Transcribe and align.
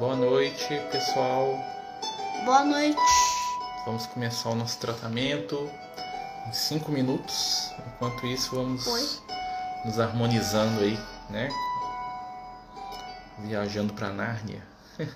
Boa 0.00 0.16
noite, 0.16 0.66
pessoal. 0.90 1.62
Boa 2.46 2.64
noite. 2.64 2.96
Vamos 3.84 4.06
começar 4.06 4.48
o 4.48 4.54
nosso 4.54 4.78
tratamento 4.78 5.70
em 6.48 6.52
5 6.54 6.90
minutos. 6.90 7.70
Enquanto 7.86 8.26
isso, 8.26 8.56
vamos 8.56 8.86
Oi. 8.86 9.06
nos 9.84 10.00
harmonizando 10.00 10.80
aí, 10.80 10.98
né? 11.28 11.50
Viajando 13.40 13.92
para 13.92 14.08
Nárnia. 14.08 14.66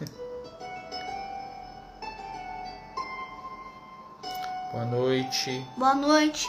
Boa 4.70 4.84
noite. 4.84 5.66
Boa 5.78 5.94
noite 5.94 6.46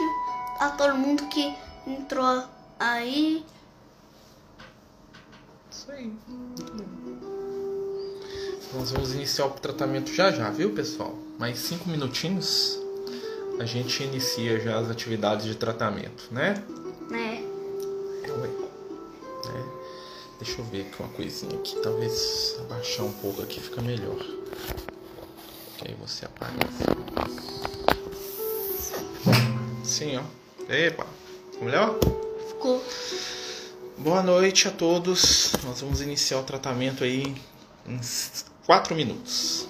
a 0.60 0.72
todo 0.72 0.94
mundo 0.98 1.26
que 1.30 1.58
entrou 1.88 2.44
aí. 2.78 3.46
Isso 5.72 5.90
aí. 5.90 6.14
Nós 8.76 8.92
vamos 8.92 9.14
iniciar 9.14 9.46
o 9.46 9.52
tratamento 9.52 10.14
já 10.14 10.32
já, 10.32 10.50
viu, 10.52 10.72
pessoal? 10.72 11.18
Mais 11.40 11.58
cinco 11.58 11.90
minutinhos 11.90 12.78
a 13.58 13.64
gente 13.64 14.04
inicia 14.04 14.60
já 14.60 14.78
as 14.78 14.90
atividades 14.90 15.46
de 15.46 15.56
tratamento, 15.56 16.28
né? 16.30 16.62
Né? 17.10 17.42
Ué. 18.28 18.48
Né? 19.48 19.64
Deixa 20.42 20.60
eu 20.60 20.66
ver 20.66 20.82
aqui 20.82 21.02
uma 21.02 21.10
coisinha 21.10 21.56
aqui. 21.58 21.80
Talvez 21.82 22.58
abaixar 22.60 23.06
um 23.06 23.14
pouco 23.14 23.42
aqui 23.42 23.62
fica 23.62 23.82
melhor. 23.82 24.18
Que 25.78 25.88
aí 25.88 25.96
você 25.96 26.26
aparece. 26.26 26.84
Sim, 29.86 30.18
ó. 30.18 30.24
Epa. 30.70 31.08
Ficou 31.52 31.66
melhor? 31.66 31.98
Ficou. 32.50 32.84
Boa 33.98 34.22
noite 34.22 34.68
a 34.68 34.72
todos. 34.72 35.54
Nós 35.64 35.80
vamos 35.80 36.02
iniciar 36.02 36.40
o 36.40 36.44
tratamento 36.44 37.06
aí 37.06 37.34
em 37.88 38.02
4 38.66 38.96
minutos. 38.96 39.68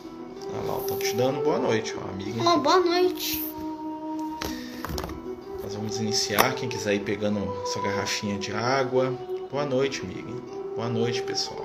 Olha 0.53 0.71
lá, 0.71 0.79
estão 0.79 0.97
te 0.97 1.13
dando 1.15 1.43
boa 1.43 1.59
noite, 1.59 1.93
ó, 1.97 2.09
amiga. 2.09 2.41
Oh, 2.49 2.59
boa 2.59 2.79
noite. 2.79 3.43
Nós 5.61 5.75
vamos 5.75 5.97
iniciar. 5.97 6.55
Quem 6.55 6.69
quiser 6.69 6.93
ir 6.93 7.01
pegando 7.01 7.41
sua 7.65 7.81
garrafinha 7.81 8.39
de 8.39 8.53
água. 8.53 9.11
Boa 9.51 9.65
noite, 9.65 10.01
amiga. 10.01 10.31
Boa 10.75 10.87
noite, 10.87 11.21
pessoal. 11.23 11.61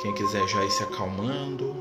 Quem 0.00 0.14
quiser 0.14 0.46
já 0.46 0.64
ir 0.64 0.70
se 0.70 0.84
acalmando. 0.84 1.74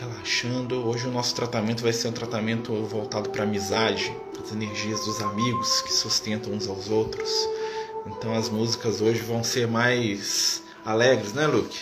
Relaxando. 0.00 0.88
Hoje 0.88 1.08
o 1.08 1.10
nosso 1.10 1.34
tratamento 1.34 1.82
vai 1.82 1.92
ser 1.92 2.08
um 2.08 2.12
tratamento 2.12 2.72
voltado 2.84 3.28
para 3.28 3.42
amizade, 3.42 4.16
as 4.42 4.50
energias 4.50 5.04
dos 5.04 5.20
amigos 5.20 5.82
que 5.82 5.92
sustentam 5.92 6.54
uns 6.54 6.66
aos 6.66 6.88
outros. 6.88 7.30
Então 8.06 8.34
as 8.34 8.48
músicas 8.48 9.02
hoje 9.02 9.20
vão 9.20 9.44
ser 9.44 9.68
mais 9.68 10.62
alegres, 10.84 11.32
né, 11.32 11.46
Luke? 11.46 11.78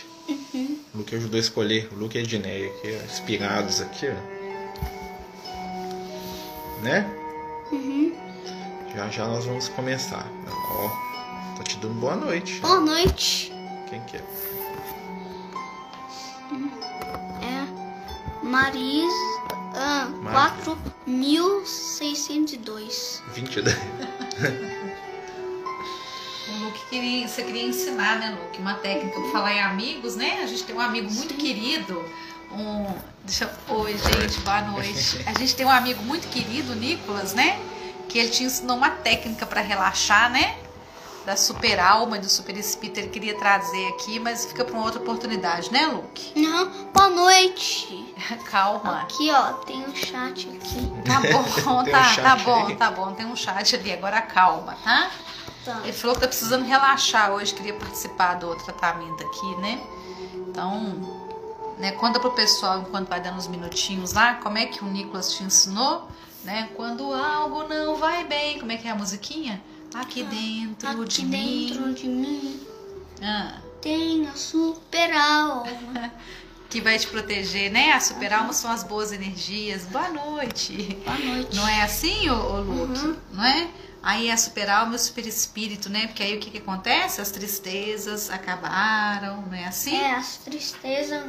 O 0.95 0.99
Luke 0.99 1.15
ajudou 1.15 1.37
a 1.37 1.41
escolher. 1.41 1.89
O 1.93 1.97
Luke 1.97 2.17
e 2.17 2.21
a 2.21 2.25
aqui, 2.69 2.99
ó, 3.01 3.05
inspirados 3.05 3.81
aqui, 3.81 4.07
ó. 4.09 4.41
Né? 6.83 7.05
Uhum. 7.73 8.15
Já 8.95 9.11
já 9.11 9.27
nós 9.27 9.45
vamos 9.45 9.69
começar. 9.69 10.27
Ó, 10.49 10.89
tô 11.57 11.63
te 11.63 11.77
dando 11.79 11.95
boa 11.95 12.17
noite. 12.17 12.61
Boa 12.61 12.81
noite. 12.81 13.53
Quem 13.89 14.01
que 14.03 14.17
é? 14.17 14.25
É 17.43 17.67
Maris 18.43 19.13
ah, 19.75 20.09
Maris. 20.23 20.79
4602. 21.05 23.23
22. 23.35 24.70
Queria, 26.91 27.29
você 27.29 27.45
queria 27.45 27.63
ensinar, 27.69 28.19
né, 28.19 28.37
Luke? 28.37 28.59
Uma 28.59 28.75
técnica 28.75 29.21
pra 29.21 29.31
falar 29.31 29.55
em 29.55 29.61
amigos, 29.63 30.17
né? 30.17 30.41
A 30.43 30.47
gente 30.47 30.65
tem 30.65 30.75
um 30.75 30.81
amigo 30.81 31.09
muito 31.13 31.35
querido. 31.35 32.05
Um. 32.51 32.93
Deixa. 33.23 33.49
Oi, 33.69 33.97
gente, 33.97 34.41
boa 34.41 34.61
noite. 34.63 35.23
A 35.25 35.39
gente 35.39 35.55
tem 35.55 35.65
um 35.65 35.71
amigo 35.71 36.03
muito 36.03 36.27
querido, 36.27 36.75
Nicolas, 36.75 37.33
né? 37.33 37.61
Que 38.09 38.19
ele 38.19 38.29
te 38.31 38.43
ensinou 38.43 38.77
uma 38.77 38.91
técnica 38.91 39.47
pra 39.47 39.61
relaxar, 39.61 40.33
né? 40.33 40.57
Da 41.25 41.37
super 41.37 41.79
alma 41.79 42.17
e 42.17 42.21
do 42.21 42.29
super 42.29 42.57
espírito. 42.57 42.99
Ele 42.99 43.09
queria 43.09 43.39
trazer 43.39 43.87
aqui, 43.91 44.19
mas 44.19 44.47
fica 44.47 44.65
pra 44.65 44.75
uma 44.75 44.83
outra 44.83 45.01
oportunidade, 45.01 45.71
né, 45.71 45.87
Luke? 45.87 46.33
Não, 46.35 46.69
boa 46.93 47.09
noite. 47.09 48.13
Calma. 48.51 49.03
Aqui, 49.03 49.31
ó, 49.31 49.53
tem 49.65 49.85
um 49.85 49.95
chat 49.95 50.49
aqui. 50.49 50.93
Tá 51.05 51.21
bom, 51.21 51.45
Tem 51.85 51.93
um 51.93 51.93
tá, 51.93 52.15
tá 52.17 52.37
bom, 52.37 52.67
aí. 52.67 52.75
tá 52.75 52.91
bom. 52.91 53.13
Tem 53.13 53.27
um 53.27 53.37
chat 53.37 53.77
ali. 53.77 53.93
Agora 53.93 54.21
calma, 54.23 54.77
tá? 54.83 55.09
Tá. 55.65 55.81
Ele 55.85 55.93
falou 55.93 56.15
que 56.17 56.23
tá 56.23 56.29
precisando 56.29 56.65
relaxar 56.65 57.33
hoje, 57.33 57.55
queria 57.55 57.75
participar 57.75 58.35
do 58.35 58.55
tratamento 58.57 59.23
aqui, 59.25 59.57
né? 59.57 59.81
Então, 60.49 61.21
né, 61.79 61.93
conta 61.93 62.19
pro 62.19 62.33
pessoal 62.33 62.81
enquanto 62.81 63.09
vai 63.09 63.21
dando 63.21 63.37
uns 63.37 63.47
minutinhos 63.47 64.13
lá, 64.13 64.35
como 64.35 64.59
é 64.59 64.67
que 64.67 64.83
o 64.83 64.87
Nicolas 64.89 65.33
te 65.35 65.43
ensinou, 65.45 66.09
né? 66.45 66.69
Quando 66.77 67.13
algo 67.13 67.65
não 67.69 67.97
vai 67.97 68.25
bem, 68.25 68.59
como 68.59 68.73
é 68.73 68.77
que 68.77 68.89
é 68.89 68.91
a 68.91 68.95
musiquinha? 68.95 69.63
Aqui 69.95 70.23
dentro 70.23 70.89
Aqui 70.89 71.05
de 71.05 71.23
dentro 71.27 71.83
mim. 71.87 71.95
de 71.95 72.07
mim 72.09 72.61
Ah, 73.23 73.59
tem 73.83 74.27
a 74.29 74.33
super 74.37 75.13
alma. 75.13 75.67
que 76.71 76.81
vai 76.81 76.97
te 76.99 77.09
proteger, 77.09 77.71
né? 77.73 77.93
A 77.93 78.01
super 78.01 78.33
alma 78.33 78.53
são 78.53 78.71
as 78.71 78.85
boas 78.85 79.11
energias. 79.13 79.85
Boa 79.87 80.09
noite. 80.09 80.97
Boa 81.05 81.19
noite. 81.19 81.57
Não 81.57 81.67
é 81.67 81.83
assim, 81.83 82.31
ô, 82.31 82.35
ô 82.37 82.61
Luke? 82.61 83.01
Uhum. 83.01 83.17
Não 83.33 83.45
é? 83.45 83.69
Aí 84.03 84.29
é 84.29 84.33
a 84.33 84.37
super 84.37 84.69
alma 84.71 84.95
e 84.95 84.97
o 84.97 84.99
super 84.99 85.27
espírito, 85.27 85.91
né? 85.91 86.07
Porque 86.07 86.23
aí 86.23 86.37
o 86.37 86.41
que, 86.41 86.51
que 86.51 86.59
acontece? 86.59 87.21
As 87.21 87.31
tristezas 87.31 88.31
acabaram, 88.31 89.43
não 89.43 89.55
é 89.55 89.67
assim? 89.67 89.95
É, 89.95 90.15
as 90.15 90.39
tristezas. 90.39 91.23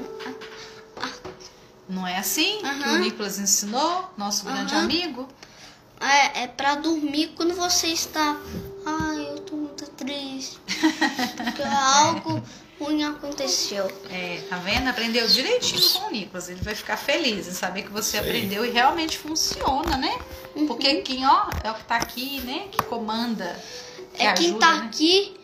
Não 1.89 2.07
é 2.07 2.17
assim 2.17 2.61
que 2.61 2.89
o 2.89 2.99
Nicolas 2.99 3.37
ensinou, 3.37 4.09
nosso 4.17 4.45
grande 4.45 4.73
amigo? 4.73 5.27
É, 5.99 6.43
é 6.43 6.47
pra 6.47 6.75
dormir 6.75 7.33
quando 7.35 7.53
você 7.53 7.87
está. 7.87 8.37
Ai, 8.85 9.27
eu 9.29 9.39
tô 9.41 9.55
muito 9.55 9.85
triste. 9.91 10.59
Porque 11.35 11.61
algo 11.63 12.41
ruim 12.83 13.03
aconteceu. 13.03 13.91
É, 14.09 14.41
tá 14.49 14.57
vendo? 14.57 14.87
Aprendeu 14.87 15.27
direitinho 15.27 15.81
com 15.91 16.07
o 16.07 16.11
Nicolas. 16.11 16.49
Ele 16.49 16.61
vai 16.61 16.73
ficar 16.73 16.97
feliz 16.97 17.47
em 17.47 17.51
saber 17.51 17.83
que 17.83 17.91
você 17.91 18.17
aprendeu 18.17 18.65
e 18.65 18.71
realmente 18.71 19.17
funciona, 19.17 19.97
né? 19.97 20.19
Uhum. 20.55 20.67
Porque 20.67 20.95
quem, 21.01 21.25
ó, 21.25 21.45
é 21.63 21.71
o 21.71 21.73
que 21.75 21.83
tá 21.85 21.95
aqui, 21.97 22.41
né? 22.41 22.67
Que 22.71 22.83
comanda. 22.83 23.55
Que 24.13 24.23
É 24.23 24.33
quem 24.33 24.47
ajuda, 24.49 24.59
tá 24.65 24.73
né? 24.73 24.85
aqui, 24.87 25.37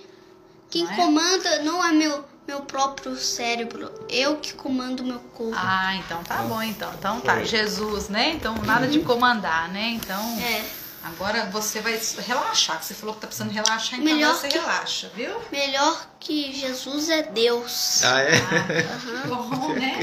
quem 0.69 0.83
Não 0.83 0.91
é? 0.91 0.95
comanda 0.95 1.63
não 1.63 1.85
é 1.85 1.91
meu, 1.91 2.25
meu 2.47 2.61
próprio 2.61 3.15
cérebro. 3.15 3.91
Eu 4.09 4.37
que 4.37 4.53
comando 4.53 5.03
meu 5.03 5.19
corpo. 5.33 5.55
Ah, 5.55 5.95
então 5.95 6.23
tá 6.23 6.37
bom, 6.43 6.61
então. 6.61 6.91
Então 6.97 7.21
tá. 7.21 7.43
Jesus, 7.43 8.09
né? 8.09 8.31
Então 8.31 8.55
nada 8.65 8.87
de 8.87 8.99
comandar, 8.99 9.69
né? 9.69 9.91
Então. 9.91 10.21
É, 10.41 10.65
Agora 11.07 11.45
você 11.51 11.79
vai 11.81 11.99
relaxar, 12.25 12.79
que 12.79 12.85
você 12.85 12.93
falou 12.93 13.15
que 13.15 13.21
tá 13.21 13.27
precisando 13.27 13.51
relaxar, 13.51 13.99
então 13.99 14.13
Melhor 14.13 14.35
você 14.35 14.47
que- 14.49 14.57
relaxa, 14.57 15.09
viu? 15.15 15.39
melhor 15.51 16.07
que 16.19 16.53
Jesus 16.53 17.09
é 17.09 17.23
Deus. 17.23 18.03
Ah, 18.03 18.21
é? 18.21 18.31
Que 18.31 19.27
bom, 19.27 19.73
né? 19.73 19.99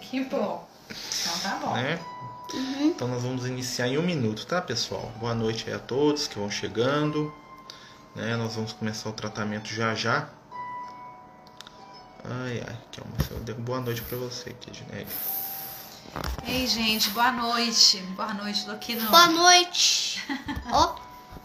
Que 0.00 0.20
bom. 0.24 0.68
Então 0.90 1.38
tá 1.42 1.56
bom. 1.56 1.74
Né? 1.74 1.98
Uhum. 2.52 2.82
Então 2.88 3.08
nós 3.08 3.22
vamos 3.22 3.46
iniciar 3.46 3.88
em 3.88 3.96
um 3.96 4.02
minuto, 4.02 4.44
tá, 4.46 4.60
pessoal? 4.60 5.10
Boa 5.16 5.34
noite 5.34 5.64
aí 5.68 5.74
a 5.74 5.78
todos 5.78 6.28
que 6.28 6.38
vão 6.38 6.50
chegando. 6.50 7.32
Né? 8.14 8.36
Nós 8.36 8.54
vamos 8.54 8.74
começar 8.74 9.08
o 9.08 9.12
tratamento 9.12 9.68
já 9.72 9.94
já. 9.94 10.28
Ai, 12.24 12.62
ai, 12.68 12.76
dei 13.40 13.54
boa 13.54 13.80
noite 13.80 14.02
pra 14.02 14.16
você 14.18 14.50
aqui, 14.50 14.70
Edneia. 14.70 15.06
Ei, 16.46 16.66
gente, 16.66 17.10
boa 17.10 17.32
noite. 17.32 17.98
Boa 18.16 18.34
noite, 18.34 18.64
tô 18.64 18.72
aqui 18.72 18.94
no. 18.96 19.08
Boa 19.10 19.26
noite. 19.28 20.22
Ó, 20.70 20.96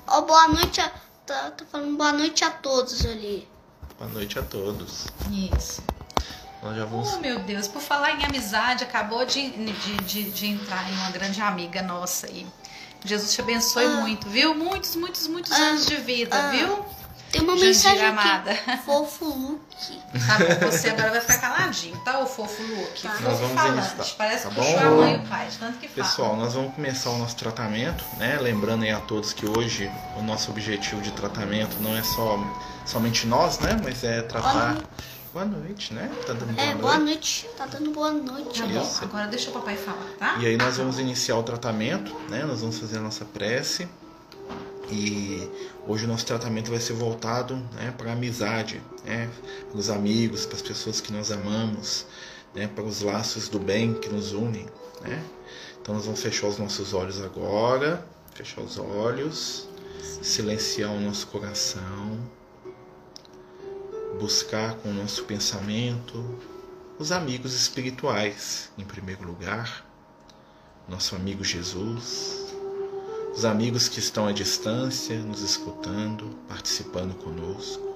ó, 0.08 0.22
boa 0.22 0.48
noite. 0.50 0.82
A, 0.82 0.92
tá, 1.26 1.52
tá 1.52 1.66
falando 1.72 1.96
boa 1.98 2.12
noite 2.12 2.44
a 2.44 2.50
todos 2.52 3.06
ali. 3.06 3.48
Boa 3.98 4.10
noite 4.12 4.38
a 4.40 4.44
todos. 4.44 5.08
Isso. 5.32 5.82
Nós 6.62 6.76
já 6.76 6.86
vamos. 6.86 7.14
Oh, 7.14 7.20
meu 7.20 7.40
Deus, 7.40 7.68
por 7.68 7.82
falar 7.82 8.12
em 8.20 8.26
amizade, 8.26 8.84
acabou 8.84 9.26
de, 9.26 9.50
de, 9.52 9.98
de, 10.04 10.32
de 10.32 10.48
entrar 10.48 10.90
em 10.90 10.94
uma 10.96 11.12
grande 11.12 11.40
amiga 11.42 11.82
nossa 11.82 12.28
aí. 12.28 12.46
Jesus 13.06 13.34
te 13.34 13.42
abençoe 13.42 13.86
Ah. 13.86 14.02
muito, 14.02 14.28
viu? 14.28 14.54
Muitos, 14.56 14.96
muitos, 14.96 15.28
muitos 15.28 15.52
Ah. 15.52 15.56
anos 15.58 15.86
de 15.86 15.96
vida, 15.98 16.36
Ah. 16.36 16.50
viu? 16.52 16.86
Tem 17.32 17.42
uma 17.42 17.54
Jandira 17.54 17.68
mensagem 17.68 18.06
amada. 18.06 18.52
aqui. 18.52 18.78
Fofo 18.86 19.26
Luke. 19.26 20.00
Tá 20.26 20.38
bom, 20.66 20.72
você 20.72 20.90
agora 20.90 21.12
vai 21.12 21.22
ficar 21.22 21.38
caladinho, 21.40 21.98
tá, 22.00 22.20
ô 22.20 22.26
fofo 22.26 22.64
Luke? 22.64 23.02
Tá. 23.04 23.16
Nós 23.20 23.40
vamos 23.40 23.54
falante. 23.62 23.94
iniciar, 23.94 24.16
Parece 24.18 24.44
tá 24.44 24.50
que 24.50 24.56
bom? 24.56 24.64
puxou 24.64 24.80
a 24.80 24.92
mãe 24.92 25.14
e 25.14 25.18
o 25.18 25.28
pai, 25.28 25.48
de 25.48 25.58
tanto 25.58 25.78
que 25.78 25.88
fala. 25.90 26.08
Pessoal, 26.08 26.36
nós 26.38 26.54
vamos 26.54 26.74
começar 26.74 27.10
o 27.12 27.18
nosso 27.18 27.36
tratamento, 27.36 28.04
né? 28.18 28.40
Lembrando 28.42 28.84
aí 28.84 28.92
a 28.92 29.00
todos 29.00 29.34
que 29.34 29.46
hoje 29.46 29.92
o 30.16 30.24
nosso 30.24 30.50
objetivo 30.50 31.02
de 31.02 31.12
tratamento 31.12 31.78
não 31.82 31.96
é 31.96 32.02
só 32.04 32.40
somente 32.86 33.28
nós, 33.28 33.60
né? 33.60 33.78
Mas 33.84 34.04
é 34.04 34.22
tratar. 34.24 34.78
Boa 35.34 35.46
noite, 35.46 35.94
né? 35.94 36.10
Tá 36.26 36.34
dando 36.34 36.54
boa 36.54 36.62
É, 36.62 36.66
noite. 36.70 36.82
boa 36.82 36.98
noite. 36.98 37.50
Tá 37.58 37.66
dando 37.68 37.92
boa 37.92 38.12
noite. 38.12 38.60
Tá 38.62 38.68
bom, 38.68 38.92
agora 39.04 39.28
deixa 39.28 39.50
o 39.52 39.54
papai 39.54 39.76
falar, 39.78 40.08
tá? 40.18 40.38
E 40.40 40.48
aí 40.48 40.58
nós 40.58 40.78
vamos 40.78 40.98
iniciar 40.98 41.36
o 41.36 41.44
tratamento, 41.44 42.16
né? 42.30 42.44
Nós 42.46 42.62
vamos 42.62 42.80
fazer 42.80 42.98
a 42.98 43.02
nossa 43.02 43.24
prece. 43.26 43.88
E 44.90 45.50
hoje 45.86 46.06
o 46.06 46.08
nosso 46.08 46.26
tratamento 46.26 46.70
vai 46.70 46.80
ser 46.80 46.94
voltado 46.94 47.56
né, 47.74 47.94
para 47.98 48.12
a 48.12 48.14
amizade, 48.14 48.82
né, 49.04 49.30
para 49.70 49.80
os 49.80 49.90
amigos, 49.90 50.46
para 50.46 50.56
as 50.56 50.62
pessoas 50.62 51.02
que 51.02 51.12
nós 51.12 51.32
amamos, 51.32 52.06
né, 52.56 52.68
para 52.68 52.84
os 52.84 53.02
laços 53.02 53.50
do 53.50 53.60
bem 53.60 53.94
que 53.94 54.08
nos 54.08 54.32
unem. 54.32 54.66
Né? 55.02 55.24
Então 55.82 55.94
nós 55.96 56.06
vamos 56.06 56.22
fechar 56.22 56.48
os 56.48 56.58
nossos 56.58 56.94
olhos 56.94 57.22
agora, 57.22 58.06
fechar 58.34 58.62
os 58.62 58.78
olhos, 58.78 59.68
silenciar 60.22 60.92
o 60.92 61.00
nosso 61.00 61.28
coração, 61.28 62.18
buscar 64.20 64.76
com 64.76 64.90
o 64.90 64.94
nosso 64.94 65.24
pensamento 65.26 66.38
os 67.00 67.12
amigos 67.12 67.54
espirituais, 67.54 68.72
em 68.78 68.84
primeiro 68.84 69.24
lugar, 69.24 69.86
nosso 70.88 71.16
amigo 71.16 71.44
Jesus, 71.44 72.47
os 73.38 73.46
amigos 73.46 73.88
que 73.88 74.00
estão 74.00 74.26
à 74.26 74.32
distância, 74.32 75.16
nos 75.20 75.44
escutando, 75.44 76.28
participando 76.48 77.14
conosco. 77.20 77.96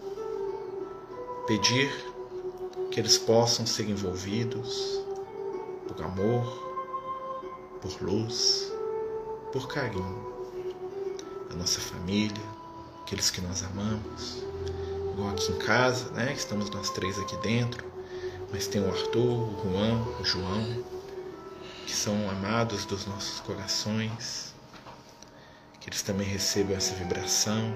Pedir 1.48 1.92
que 2.92 3.00
eles 3.00 3.18
possam 3.18 3.66
ser 3.66 3.90
envolvidos 3.90 5.02
por 5.88 6.00
amor, 6.04 6.46
por 7.82 8.04
luz, 8.04 8.72
por 9.52 9.68
carinho. 9.68 10.32
A 11.50 11.56
nossa 11.56 11.82
família, 11.82 12.44
aqueles 13.02 13.32
que 13.32 13.42
nós 13.42 13.64
amamos. 13.64 14.44
Igual 15.12 15.30
aqui 15.32 15.52
em 15.52 15.58
casa, 15.58 16.12
né? 16.12 16.34
Estamos 16.34 16.70
nós 16.70 16.92
três 16.92 17.18
aqui 17.18 17.36
dentro, 17.38 17.84
mas 18.52 18.68
tem 18.68 18.80
o 18.80 18.88
Arthur, 18.88 19.26
o 19.26 19.60
Juan, 19.64 20.06
o 20.20 20.24
João, 20.24 20.84
que 21.88 21.96
são 21.96 22.30
amados 22.30 22.86
dos 22.86 23.08
nossos 23.08 23.40
corações 23.40 24.51
que 25.82 25.90
eles 25.90 26.04
também 26.04 26.28
recebam 26.28 26.78
essa 26.78 26.94
vibração, 26.94 27.74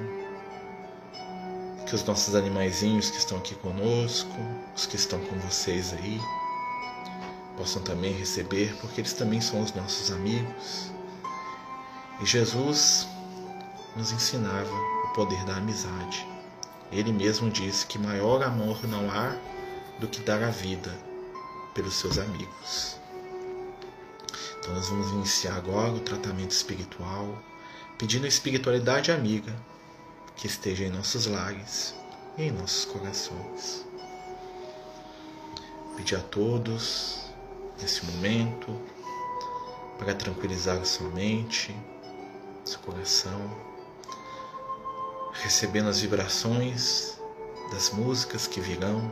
que 1.87 1.95
os 1.95 2.03
nossos 2.03 2.35
animaizinhos 2.35 3.09
que 3.09 3.17
estão 3.17 3.37
aqui 3.39 3.55
conosco, 3.55 4.31
os 4.75 4.85
que 4.85 4.95
estão 4.95 5.19
com 5.19 5.37
vocês 5.39 5.91
aí, 5.93 6.21
possam 7.57 7.81
também 7.81 8.13
receber, 8.13 8.75
porque 8.79 9.01
eles 9.01 9.13
também 9.13 9.41
são 9.41 9.61
os 9.61 9.73
nossos 9.73 10.11
amigos. 10.11 10.91
E 12.21 12.25
Jesus 12.25 13.07
nos 13.95 14.11
ensinava 14.11 14.71
o 14.71 15.13
poder 15.15 15.43
da 15.45 15.57
amizade. 15.57 16.27
Ele 16.91 17.11
mesmo 17.11 17.49
disse 17.49 17.87
que 17.87 17.97
maior 17.97 18.43
amor 18.43 18.87
não 18.87 19.09
há 19.09 19.35
do 19.99 20.07
que 20.07 20.21
dar 20.21 20.43
a 20.43 20.51
vida 20.51 20.95
pelos 21.73 21.95
seus 21.95 22.19
amigos. 22.19 22.99
Então 24.59 24.75
nós 24.75 24.89
vamos 24.89 25.09
iniciar 25.11 25.55
agora 25.55 25.91
o 25.91 25.99
tratamento 25.99 26.51
espiritual 26.51 27.37
pedindo 27.97 28.27
espiritualidade 28.27 29.11
amiga 29.11 29.55
que 30.35 30.47
esteja 30.47 30.83
em 30.83 30.89
nossos 30.89 31.27
lares 31.27 31.95
e 32.37 32.43
em 32.43 32.51
nossos 32.51 32.83
corações. 32.85 33.85
Pedir 35.95 36.17
a 36.17 36.21
todos, 36.21 37.29
nesse 37.81 38.05
momento, 38.05 38.81
para 39.97 40.13
tranquilizar 40.13 40.85
sua 40.85 41.09
mente, 41.09 41.73
seu 42.65 42.79
coração, 42.79 43.49
recebendo 45.31 45.87
as 45.87 46.01
vibrações 46.01 47.17
das 47.71 47.91
músicas 47.91 48.45
que 48.45 48.59
virão 48.59 49.09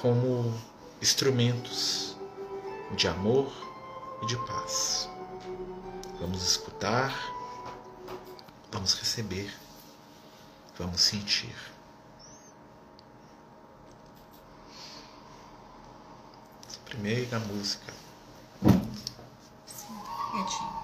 como 0.00 0.52
instrumentos 1.00 2.16
de 2.96 3.06
amor 3.06 3.52
e 4.22 4.26
de 4.26 4.36
paz. 4.38 5.08
Vamos 6.20 6.42
escutar, 6.42 7.14
vamos 8.72 8.94
receber, 8.94 9.54
vamos 10.76 11.00
sentir. 11.00 11.54
Primeira 16.86 17.38
música. 17.38 17.92
Sim. 19.66 20.77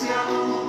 Como 0.00 0.61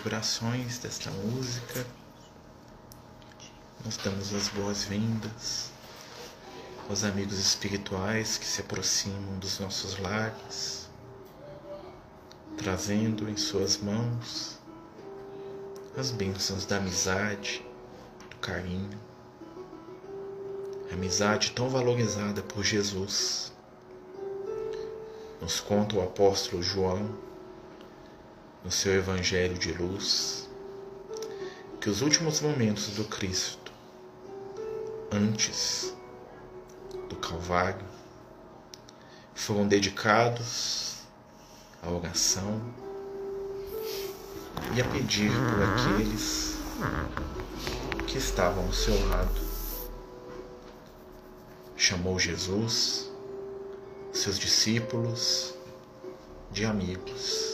vibrações 0.00 0.78
desta 0.78 1.10
música. 1.10 1.86
Nós 3.84 3.98
damos 3.98 4.32
as 4.32 4.48
boas-vindas 4.48 5.70
aos 6.88 7.04
amigos 7.04 7.38
espirituais 7.38 8.38
que 8.38 8.46
se 8.46 8.62
aproximam 8.62 9.38
dos 9.38 9.58
nossos 9.58 9.98
lares, 9.98 10.88
trazendo 12.56 13.28
em 13.28 13.36
suas 13.36 13.76
mãos 13.76 14.58
as 15.98 16.10
bênçãos 16.10 16.64
da 16.64 16.78
amizade, 16.78 17.62
do 18.30 18.36
carinho, 18.36 18.98
amizade 20.90 21.50
tão 21.50 21.68
valorizada 21.68 22.42
por 22.42 22.64
Jesus. 22.64 23.52
Nos 25.42 25.60
conta 25.60 25.96
o 25.96 26.02
apóstolo 26.02 26.62
João 26.62 27.29
no 28.64 28.70
seu 28.70 28.94
Evangelho 28.94 29.56
de 29.56 29.72
luz, 29.72 30.48
que 31.80 31.88
os 31.88 32.02
últimos 32.02 32.40
momentos 32.40 32.88
do 32.96 33.04
Cristo, 33.04 33.72
antes 35.10 35.94
do 37.08 37.16
Calvário, 37.16 37.86
foram 39.34 39.66
dedicados 39.66 40.98
à 41.82 41.90
oração 41.90 42.60
e 44.76 44.80
a 44.80 44.84
pedir 44.84 45.30
por 45.30 45.62
aqueles 45.62 46.56
que 48.06 48.18
estavam 48.18 48.66
ao 48.66 48.72
seu 48.72 49.08
lado. 49.08 49.50
Chamou 51.76 52.18
Jesus, 52.18 53.10
seus 54.12 54.38
discípulos, 54.38 55.54
de 56.50 56.66
amigos 56.66 57.49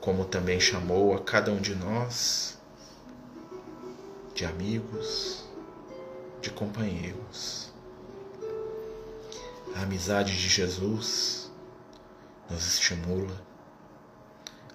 como 0.00 0.24
também 0.24 0.58
chamou 0.58 1.14
a 1.14 1.20
cada 1.20 1.52
um 1.52 1.60
de 1.60 1.74
nós 1.74 2.58
de 4.34 4.46
amigos, 4.46 5.44
de 6.40 6.50
companheiros. 6.50 7.70
A 9.76 9.82
amizade 9.82 10.32
de 10.32 10.48
Jesus 10.48 11.50
nos 12.48 12.66
estimula 12.66 13.36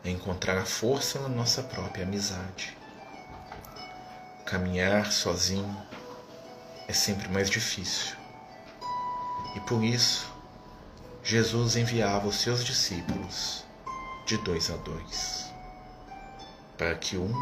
a 0.03 0.09
encontrar 0.09 0.57
a 0.59 0.65
força 0.65 1.19
na 1.19 1.27
nossa 1.27 1.63
própria 1.63 2.05
amizade. 2.05 2.77
Caminhar 4.45 5.11
sozinho 5.11 5.75
é 6.87 6.93
sempre 6.93 7.27
mais 7.29 7.49
difícil. 7.49 8.15
E 9.55 9.59
por 9.61 9.83
isso, 9.83 10.31
Jesus 11.23 11.75
enviava 11.75 12.27
os 12.27 12.35
seus 12.35 12.63
discípulos 12.63 13.64
de 14.25 14.37
dois 14.37 14.71
a 14.71 14.75
dois, 14.77 15.53
para 16.77 16.95
que 16.95 17.15
um 17.15 17.33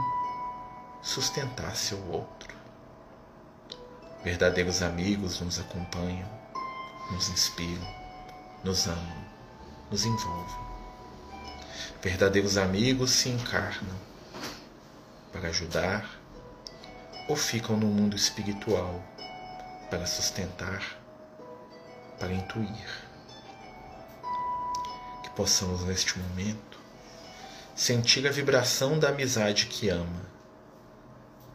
sustentasse 1.02 1.96
o 1.96 2.12
outro. 2.12 2.54
Verdadeiros 4.24 4.82
amigos 4.82 5.40
nos 5.40 5.60
acompanham, 5.60 6.30
nos 7.12 7.30
inspiram, 7.30 7.88
nos 8.64 8.88
amam, 8.88 9.26
nos 9.90 10.06
envolvem. 10.06 10.64
Verdadeiros 12.02 12.58
amigos 12.58 13.12
se 13.12 13.30
encarnam 13.30 13.98
para 15.32 15.50
ajudar 15.50 16.06
ou 17.30 17.36
ficam 17.36 17.78
no 17.78 17.88
mundo 17.88 18.16
espiritual 18.16 19.02
para 19.90 20.06
sustentar, 20.06 20.84
para 22.20 22.34
intuir 22.34 23.13
possamos 25.36 25.84
neste 25.84 26.18
momento 26.20 26.80
sentir 27.76 28.28
a 28.28 28.32
vibração 28.32 29.00
da 29.00 29.10
amizade 29.10 29.66
que 29.66 29.90
ama, 29.90 30.26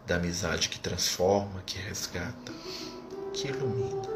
da 0.07 0.17
amizade 0.17 0.69
que 0.69 0.79
transforma, 0.79 1.63
que 1.65 1.79
resgata, 1.79 2.53
que 3.33 3.49
ilumina. 3.49 4.09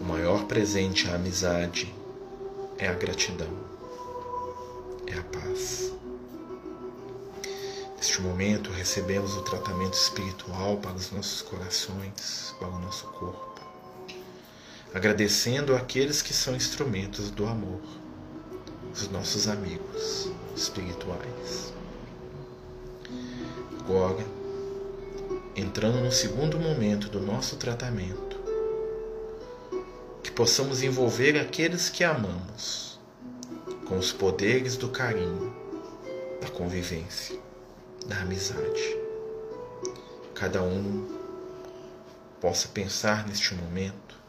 O 0.00 0.04
maior 0.04 0.46
presente 0.46 1.08
à 1.08 1.14
amizade 1.14 1.94
é 2.78 2.88
a 2.88 2.94
gratidão, 2.94 3.52
é 5.06 5.18
a 5.18 5.22
paz. 5.24 5.92
Neste 7.96 8.20
momento 8.22 8.70
recebemos 8.70 9.36
o 9.36 9.42
tratamento 9.42 9.94
espiritual 9.94 10.78
para 10.78 10.94
os 10.94 11.10
nossos 11.12 11.42
corações, 11.42 12.54
para 12.58 12.68
o 12.68 12.80
nosso 12.80 13.06
corpo 13.08 13.51
agradecendo 14.94 15.74
aqueles 15.74 16.20
que 16.20 16.34
são 16.34 16.54
instrumentos 16.54 17.30
do 17.30 17.46
amor, 17.46 17.80
os 18.92 19.08
nossos 19.08 19.48
amigos 19.48 20.30
espirituais. 20.54 21.72
Agora, 23.80 24.24
entrando 25.56 26.00
no 26.00 26.12
segundo 26.12 26.58
momento 26.58 27.08
do 27.08 27.20
nosso 27.20 27.56
tratamento, 27.56 28.36
que 30.22 30.30
possamos 30.30 30.82
envolver 30.82 31.38
aqueles 31.38 31.88
que 31.88 32.04
amamos 32.04 33.00
com 33.86 33.96
os 33.96 34.12
poderes 34.12 34.76
do 34.76 34.88
carinho, 34.90 35.54
da 36.40 36.48
convivência, 36.50 37.38
da 38.06 38.18
amizade. 38.20 38.96
Cada 40.34 40.62
um 40.62 41.08
possa 42.40 42.68
pensar 42.68 43.26
neste 43.26 43.54
momento 43.54 44.21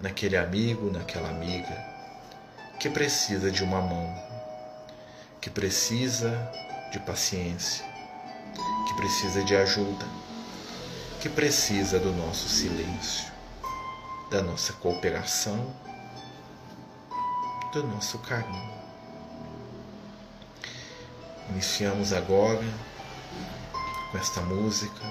naquele 0.00 0.36
amigo, 0.36 0.90
naquela 0.90 1.28
amiga 1.28 1.98
que 2.78 2.88
precisa 2.88 3.50
de 3.50 3.64
uma 3.64 3.80
mão, 3.80 4.14
que 5.40 5.50
precisa 5.50 6.30
de 6.92 7.00
paciência, 7.00 7.84
que 8.86 8.94
precisa 8.94 9.42
de 9.42 9.56
ajuda, 9.56 10.06
que 11.20 11.28
precisa 11.28 11.98
do 11.98 12.12
nosso 12.12 12.48
silêncio, 12.48 13.32
da 14.30 14.40
nossa 14.40 14.72
cooperação, 14.74 15.74
do 17.72 17.82
nosso 17.88 18.20
carinho. 18.20 18.78
Iniciamos 21.50 22.12
agora 22.12 22.64
com 24.12 24.18
esta 24.18 24.40
música 24.42 25.04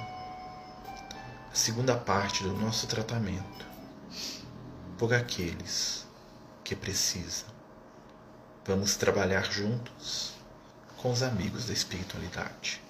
a 1.51 1.55
segunda 1.55 1.97
parte 1.97 2.43
do 2.43 2.53
nosso 2.53 2.87
tratamento 2.87 3.66
por 4.97 5.13
aqueles 5.13 6.05
que 6.63 6.75
precisam. 6.75 7.47
Vamos 8.65 8.95
trabalhar 8.95 9.51
juntos 9.51 10.33
com 10.97 11.11
os 11.11 11.23
amigos 11.23 11.67
da 11.67 11.73
espiritualidade. 11.73 12.81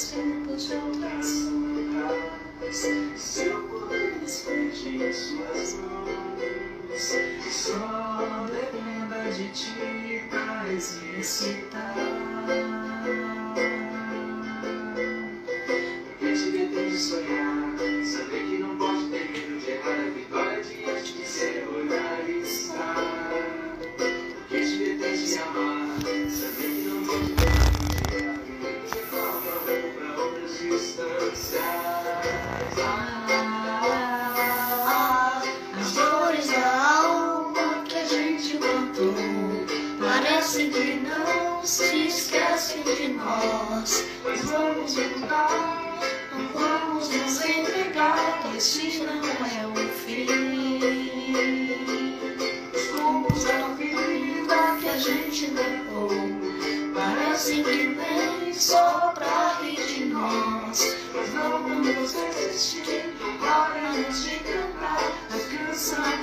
os 0.00 0.08
tempos 0.08 0.70
Se 3.16 3.44
eu 3.44 3.62
pudesse 3.64 4.44
fugir 4.44 5.12
suas 5.12 5.74
mãos 5.74 6.08
Só 7.50 8.46
dependa 8.46 9.30
de 9.30 9.48
ti, 9.50 10.24
mas 10.32 10.98
e 11.02 11.22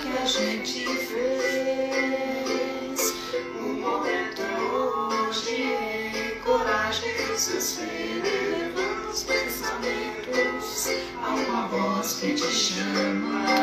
que 0.01 0.17
a 0.17 0.25
gente 0.25 0.85
fez. 0.85 1.47
O 3.59 3.63
momento 3.63 4.41
hoje 4.73 5.73
é 5.73 6.39
coragem 6.45 7.13
que 7.15 7.39
se 7.39 7.57
esfrega, 7.57 9.09
os 9.09 9.23
pensamentos 9.23 10.89
a 11.23 11.29
uma 11.29 11.67
voz 11.67 12.13
que 12.13 12.33
te 12.33 12.51
chama. 12.51 13.56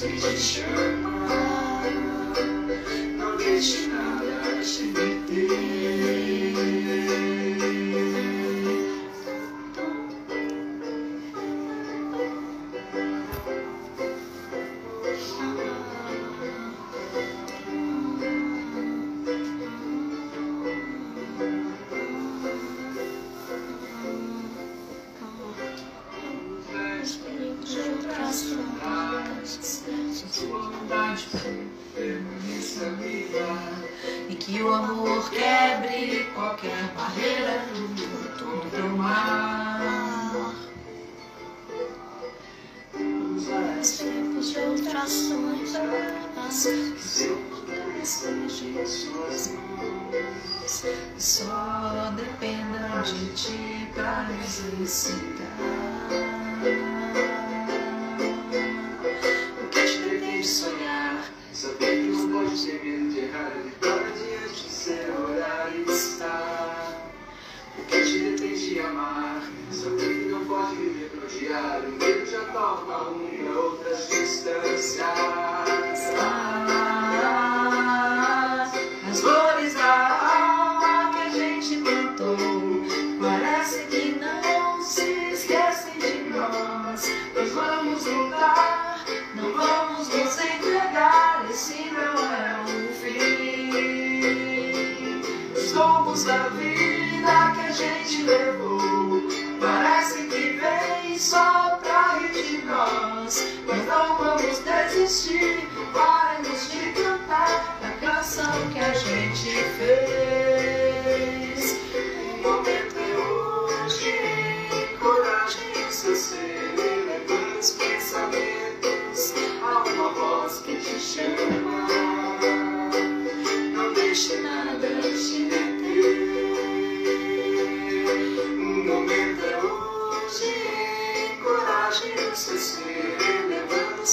Yes, 0.00 0.50
sure. 0.50 1.07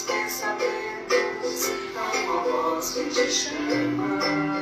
Pensamentos. 0.04 1.72
Há 1.96 2.18
uma 2.18 2.42
voz 2.44 2.94
que 2.94 3.10
te 3.10 3.32
chama. 3.32 4.55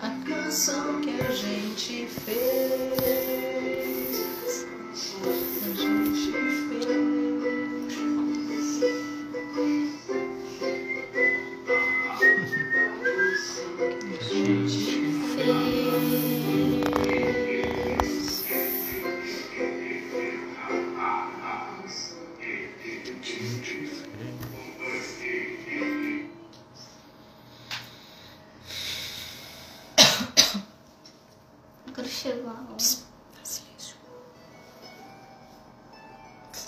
A 0.00 0.10
canção 0.28 1.00
que 1.00 1.20
a 1.20 1.30
gente 1.30 2.06
fez 2.06 3.23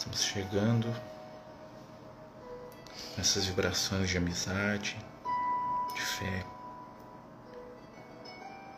Estamos 0.07 0.25
chegando 0.25 0.97
nessas 3.17 3.45
vibrações 3.47 4.09
de 4.09 4.17
amizade, 4.17 4.97
de 5.95 6.01
fé, 6.01 6.47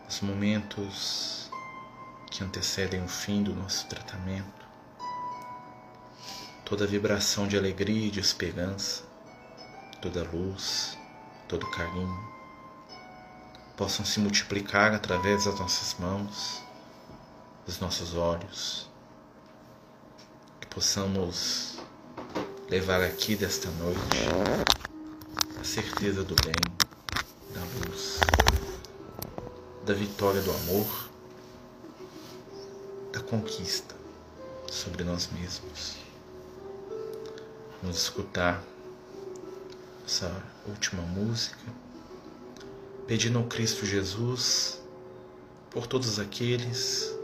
os 0.08 0.22
momentos 0.22 1.50
que 2.30 2.42
antecedem 2.42 3.04
o 3.04 3.08
fim 3.08 3.42
do 3.42 3.54
nosso 3.54 3.86
tratamento, 3.88 4.66
toda 6.64 6.86
vibração 6.86 7.46
de 7.46 7.58
alegria 7.58 8.06
e 8.06 8.10
de 8.10 8.20
esperança, 8.20 9.04
toda 10.00 10.24
luz, 10.24 10.96
todo 11.46 11.70
carinho, 11.70 12.32
possam 13.76 14.04
se 14.04 14.18
multiplicar 14.18 14.94
através 14.94 15.44
das 15.44 15.60
nossas 15.60 15.94
mãos, 16.00 16.62
dos 17.66 17.78
nossos 17.78 18.14
olhos, 18.14 18.88
possamos 20.70 21.78
levar 22.68 23.02
aqui 23.02 23.34
desta 23.34 23.70
noite 23.70 24.18
a 25.60 25.64
certeza 25.64 26.22
do 26.22 26.34
bem, 26.44 26.54
da 27.54 27.60
luz, 27.88 28.20
da 29.84 29.94
vitória 29.94 30.40
do 30.42 30.50
amor, 30.50 31.08
da 33.12 33.20
conquista 33.20 33.94
sobre 34.70 35.04
nós 35.04 35.28
mesmos. 35.32 35.96
Vamos 37.82 37.96
escutar 37.96 38.62
essa 40.06 40.30
última 40.66 41.02
música, 41.02 41.58
pedindo 43.06 43.38
ao 43.38 43.46
Cristo 43.46 43.86
Jesus 43.86 44.80
por 45.70 45.86
todos 45.86 46.18
aqueles 46.18 47.14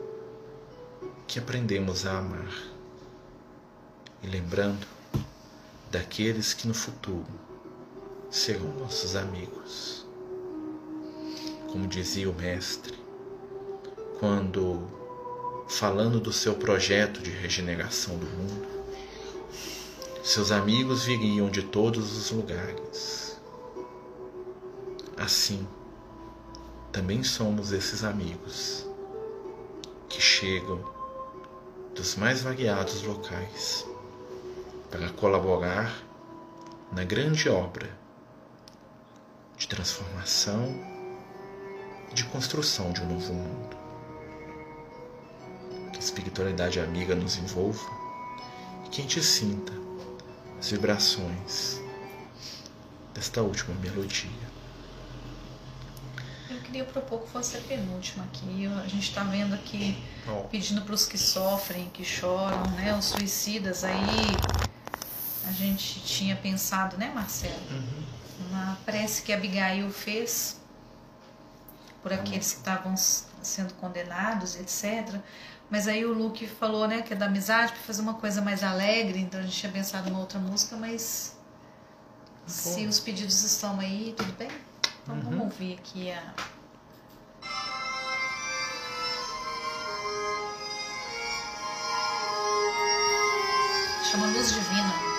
que 1.26 1.38
aprendemos 1.38 2.06
a 2.06 2.18
amar 2.18 2.73
e 4.24 4.26
lembrando 4.26 4.86
daqueles 5.90 6.54
que 6.54 6.66
no 6.66 6.72
futuro 6.72 7.26
serão 8.30 8.72
nossos 8.78 9.14
amigos. 9.14 10.06
Como 11.70 11.86
dizia 11.86 12.30
o 12.30 12.34
Mestre, 12.34 12.98
quando 14.18 14.88
falando 15.68 16.18
do 16.18 16.32
seu 16.32 16.54
projeto 16.54 17.20
de 17.20 17.30
regeneração 17.30 18.16
do 18.16 18.26
mundo, 18.26 18.66
seus 20.22 20.50
amigos 20.50 21.04
viriam 21.04 21.50
de 21.50 21.62
todos 21.62 22.16
os 22.16 22.30
lugares. 22.30 23.38
Assim, 25.18 25.66
também 26.90 27.22
somos 27.22 27.72
esses 27.72 28.02
amigos 28.02 28.86
que 30.08 30.20
chegam 30.20 30.82
dos 31.94 32.16
mais 32.16 32.42
variados 32.42 33.02
locais 33.02 33.86
para 34.94 35.08
colaborar 35.08 35.92
na 36.92 37.02
grande 37.02 37.48
obra 37.48 37.90
de 39.56 39.66
transformação 39.66 40.72
e 42.12 42.14
de 42.14 42.22
construção 42.26 42.92
de 42.92 43.02
um 43.02 43.08
novo 43.08 43.34
mundo. 43.34 43.76
Que 45.90 45.96
a 45.96 46.00
espiritualidade 46.00 46.78
amiga 46.78 47.16
nos 47.16 47.36
envolva 47.36 47.84
e 48.86 48.88
que 48.88 49.00
a 49.00 49.02
gente 49.02 49.20
sinta 49.20 49.72
as 50.60 50.70
vibrações 50.70 51.80
desta 53.12 53.42
última 53.42 53.74
melodia. 53.80 54.30
Eu 56.48 56.60
queria 56.60 56.84
propor 56.84 57.22
que 57.22 57.30
fosse 57.30 57.56
a 57.56 57.60
penúltima 57.62 58.22
aqui. 58.26 58.66
A 58.66 58.86
gente 58.86 59.08
está 59.08 59.24
vendo 59.24 59.56
aqui 59.56 60.00
pedindo 60.52 60.82
para 60.82 60.94
os 60.94 61.04
que 61.04 61.18
sofrem, 61.18 61.90
que 61.90 62.04
choram, 62.04 62.62
né? 62.76 62.96
Os 62.96 63.06
suicidas 63.06 63.82
aí. 63.82 64.63
A 65.46 65.52
gente 65.52 66.00
tinha 66.00 66.36
pensado, 66.36 66.96
né, 66.96 67.10
Marcelo? 67.14 67.60
Na 68.50 68.76
prece 68.84 69.22
que 69.22 69.32
Abigail 69.32 69.90
fez 69.90 70.60
por 72.02 72.12
aqueles 72.12 72.52
que 72.52 72.58
estavam 72.58 72.94
sendo 72.96 73.74
condenados, 73.74 74.56
etc. 74.56 75.18
Mas 75.70 75.88
aí 75.88 76.04
o 76.04 76.12
Luke 76.12 76.46
falou, 76.46 76.86
né, 76.86 77.02
que 77.02 77.12
é 77.12 77.16
da 77.16 77.26
amizade, 77.26 77.72
para 77.72 77.82
fazer 77.82 78.02
uma 78.02 78.14
coisa 78.14 78.40
mais 78.40 78.62
alegre. 78.62 79.18
Então 79.18 79.40
a 79.40 79.42
gente 79.42 79.56
tinha 79.56 79.72
pensado 79.72 80.08
numa 80.10 80.20
outra 80.20 80.38
música, 80.38 80.76
mas 80.76 81.36
se 82.46 82.82
Bom. 82.82 82.88
os 82.88 83.00
pedidos 83.00 83.42
estão 83.42 83.80
aí, 83.80 84.14
tudo 84.16 84.32
bem? 84.34 84.50
Então 85.02 85.20
vamos 85.20 85.40
ouvir 85.40 85.74
aqui 85.74 86.10
a. 86.10 86.34
Chama 94.04 94.26
Luz 94.26 94.52
Divina. 94.52 95.13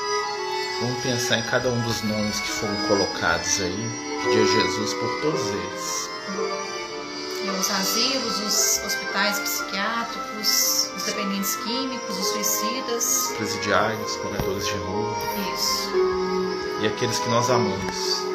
Vamos 0.81 1.01
pensar 1.01 1.37
em 1.39 1.43
cada 1.43 1.69
um 1.69 1.81
dos 1.81 2.01
nomes 2.03 2.39
que 2.39 2.49
foram 2.49 2.75
colocados 2.87 3.61
aí, 3.61 3.89
pedir 4.23 4.41
a 4.41 4.45
Jesus 4.45 4.93
por 4.95 5.21
todos 5.21 5.41
eles. 5.47 6.09
E 7.43 7.49
os 7.49 7.69
asilos, 7.69 8.39
os 8.39 8.85
hospitais 8.85 9.39
psiquiátricos, 9.39 10.91
os 10.97 11.03
dependentes 11.03 11.55
químicos, 11.57 12.17
os 12.17 12.27
suicidas. 12.27 13.33
Presidiários, 13.37 14.17
moradores 14.17 14.65
de 14.65 14.73
rua 14.73 15.15
Isso. 15.53 15.89
e 16.81 16.87
aqueles 16.87 17.19
que 17.19 17.29
nós 17.29 17.49
amamos. 17.49 18.34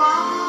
Bye. 0.00 0.39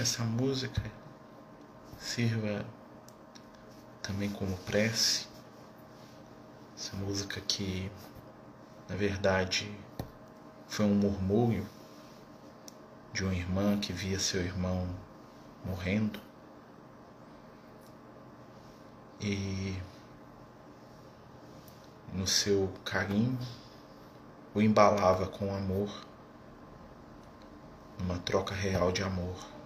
Que 0.00 0.02
essa 0.02 0.24
música 0.24 0.82
sirva 1.98 2.64
também 4.00 4.30
como 4.30 4.56
prece. 4.56 5.28
Essa 6.74 6.96
música 6.96 7.38
que, 7.42 7.92
na 8.88 8.96
verdade, 8.96 9.70
foi 10.66 10.86
um 10.86 10.94
murmúrio 10.94 11.68
de 13.12 13.24
uma 13.24 13.34
irmã 13.34 13.78
que 13.78 13.92
via 13.92 14.18
seu 14.18 14.40
irmão 14.40 14.88
morrendo. 15.66 16.18
E 19.20 19.76
no 22.14 22.26
seu 22.26 22.72
carinho 22.86 23.38
o 24.54 24.62
embalava 24.62 25.26
com 25.26 25.54
amor, 25.54 26.06
numa 27.98 28.18
troca 28.20 28.54
real 28.54 28.90
de 28.90 29.02
amor. 29.02 29.59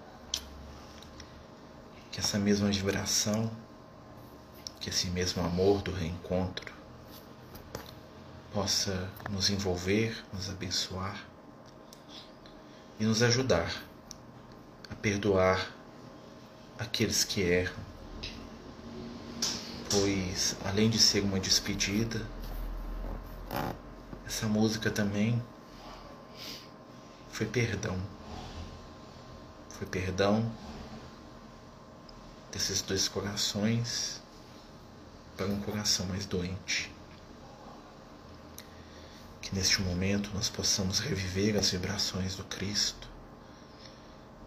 Que 2.14 2.20
essa 2.20 2.38
mesma 2.38 2.70
vibração, 2.70 3.50
que 4.78 4.88
esse 4.88 5.10
mesmo 5.10 5.44
amor 5.44 5.82
do 5.82 5.90
reencontro 5.90 6.72
possa 8.52 9.10
nos 9.28 9.50
envolver, 9.50 10.24
nos 10.32 10.48
abençoar 10.48 11.26
e 13.00 13.04
nos 13.04 13.20
ajudar 13.20 13.68
a 14.88 14.94
perdoar 14.94 15.74
aqueles 16.78 17.24
que 17.24 17.40
erram, 17.40 17.82
pois 19.90 20.54
além 20.64 20.88
de 20.88 21.00
ser 21.00 21.20
uma 21.20 21.40
despedida, 21.40 22.24
essa 24.24 24.46
música 24.46 24.88
também 24.88 25.42
foi 27.32 27.46
perdão. 27.46 28.00
Foi 29.68 29.84
perdão 29.88 30.48
desses 32.54 32.80
dois 32.80 33.08
corações 33.08 34.22
para 35.36 35.46
um 35.46 35.60
coração 35.60 36.06
mais 36.06 36.24
doente. 36.24 36.88
Que 39.42 39.52
neste 39.52 39.82
momento 39.82 40.30
nós 40.32 40.48
possamos 40.48 41.00
reviver 41.00 41.56
as 41.56 41.70
vibrações 41.70 42.36
do 42.36 42.44
Cristo, 42.44 43.08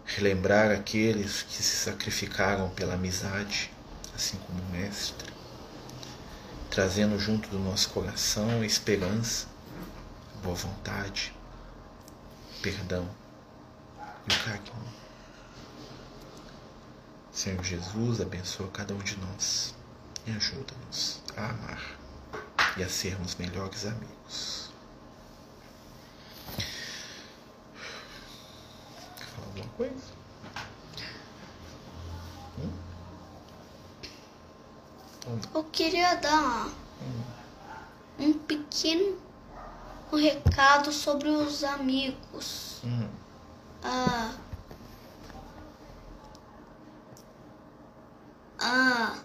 relembrar 0.06 0.70
aqueles 0.70 1.42
que 1.42 1.62
se 1.62 1.76
sacrificaram 1.76 2.70
pela 2.70 2.94
amizade, 2.94 3.70
assim 4.16 4.38
como 4.38 4.58
o 4.58 4.70
Mestre, 4.70 5.30
trazendo 6.70 7.18
junto 7.18 7.50
do 7.50 7.58
nosso 7.58 7.90
coração 7.90 8.62
a 8.62 8.66
esperança, 8.66 9.46
a 10.34 10.40
boa 10.40 10.56
vontade, 10.56 11.34
perdão 12.62 13.06
e 14.26 14.32
o 14.32 14.44
carinho. 14.44 15.07
Senhor 17.38 17.62
Jesus, 17.62 18.20
abençoa 18.20 18.66
cada 18.72 18.92
um 18.92 18.98
de 18.98 19.16
nós 19.18 19.72
e 20.26 20.32
ajuda-nos 20.32 21.22
a 21.36 21.50
amar 21.50 21.80
e 22.76 22.82
a 22.82 22.88
sermos 22.88 23.36
melhores 23.36 23.86
amigos. 23.86 24.70
Quer 29.16 29.24
falar 29.26 29.46
alguma 29.46 29.68
coisa? 29.76 29.94
Hum? 32.58 32.72
Então, 35.18 35.40
Eu 35.54 35.62
queria 35.70 36.16
dar 36.16 36.68
um 38.18 38.32
pequeno 38.32 39.16
recado 40.12 40.92
sobre 40.92 41.28
os 41.28 41.62
amigos. 41.62 42.80
hum, 42.82 43.08
Ah, 43.84 44.34
ah, 48.58 49.16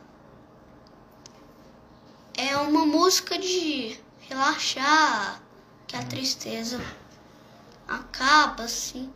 é 2.37 2.55
uma 2.57 2.85
música 2.85 3.37
de 3.37 3.97
relaxar, 4.29 5.39
que 5.87 5.95
a 5.95 6.03
tristeza 6.03 6.79
acaba, 7.87 8.63
assim. 8.63 9.11